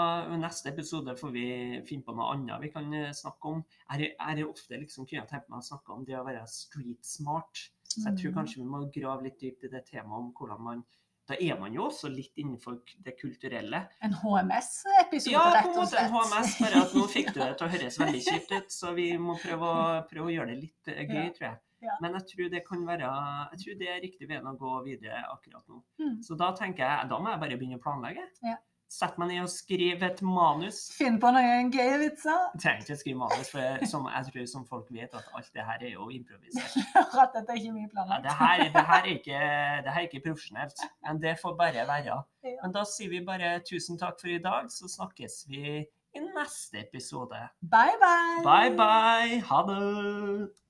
[0.40, 1.44] neste episode får vi
[1.86, 3.61] finne på noe annet vi kan eh, snakke om.
[3.92, 7.68] Jeg har ofte liksom kunne tenkt meg å snakke om det å være street smart.
[7.86, 8.36] Så jeg tror Mm.
[8.40, 10.82] kanskje vi må grave litt dypt i det temaet om hvordan man
[11.26, 13.78] Da er man jo også litt innenfor det kulturelle.
[14.04, 17.66] En HMS-episode, Ja, på en måte en HMS, bare at nå fikk du det til
[17.66, 20.92] å høres veldig kjipt ut, så vi må prøve å, prøve å gjøre det litt
[20.92, 21.30] eh, gøy, Ja.
[21.38, 21.60] tror jeg.
[21.84, 21.94] Ja.
[22.00, 23.08] Men jeg tror det kan være
[23.52, 25.82] Jeg tror det er riktig veien å gå videre akkurat nå.
[26.00, 26.14] Mm.
[26.24, 28.24] Så da tenker jeg da må jeg bare begynne å planlegge.
[28.44, 28.54] Ja.
[28.91, 30.76] Sette meg ned og skrive et manus.
[30.95, 32.45] Finn på noen gøye vitser.
[32.55, 35.51] Jeg trenger ikke å skrive manus, for som jeg tror som folk vet, at alt
[35.57, 36.76] det her er jo improvisert.
[37.24, 38.30] At dette er ikke mye Ja, planlagt.
[38.39, 42.20] her, det, det her er ikke profesjonelt, men det får bare være.
[42.45, 42.57] Ja.
[42.62, 45.64] Men da sier vi bare tusen takk for i dag, så snakkes vi
[46.14, 47.41] i neste episode.
[47.66, 48.45] Bye, bye.
[48.47, 49.41] Bye, bye!
[49.51, 50.63] Ha det!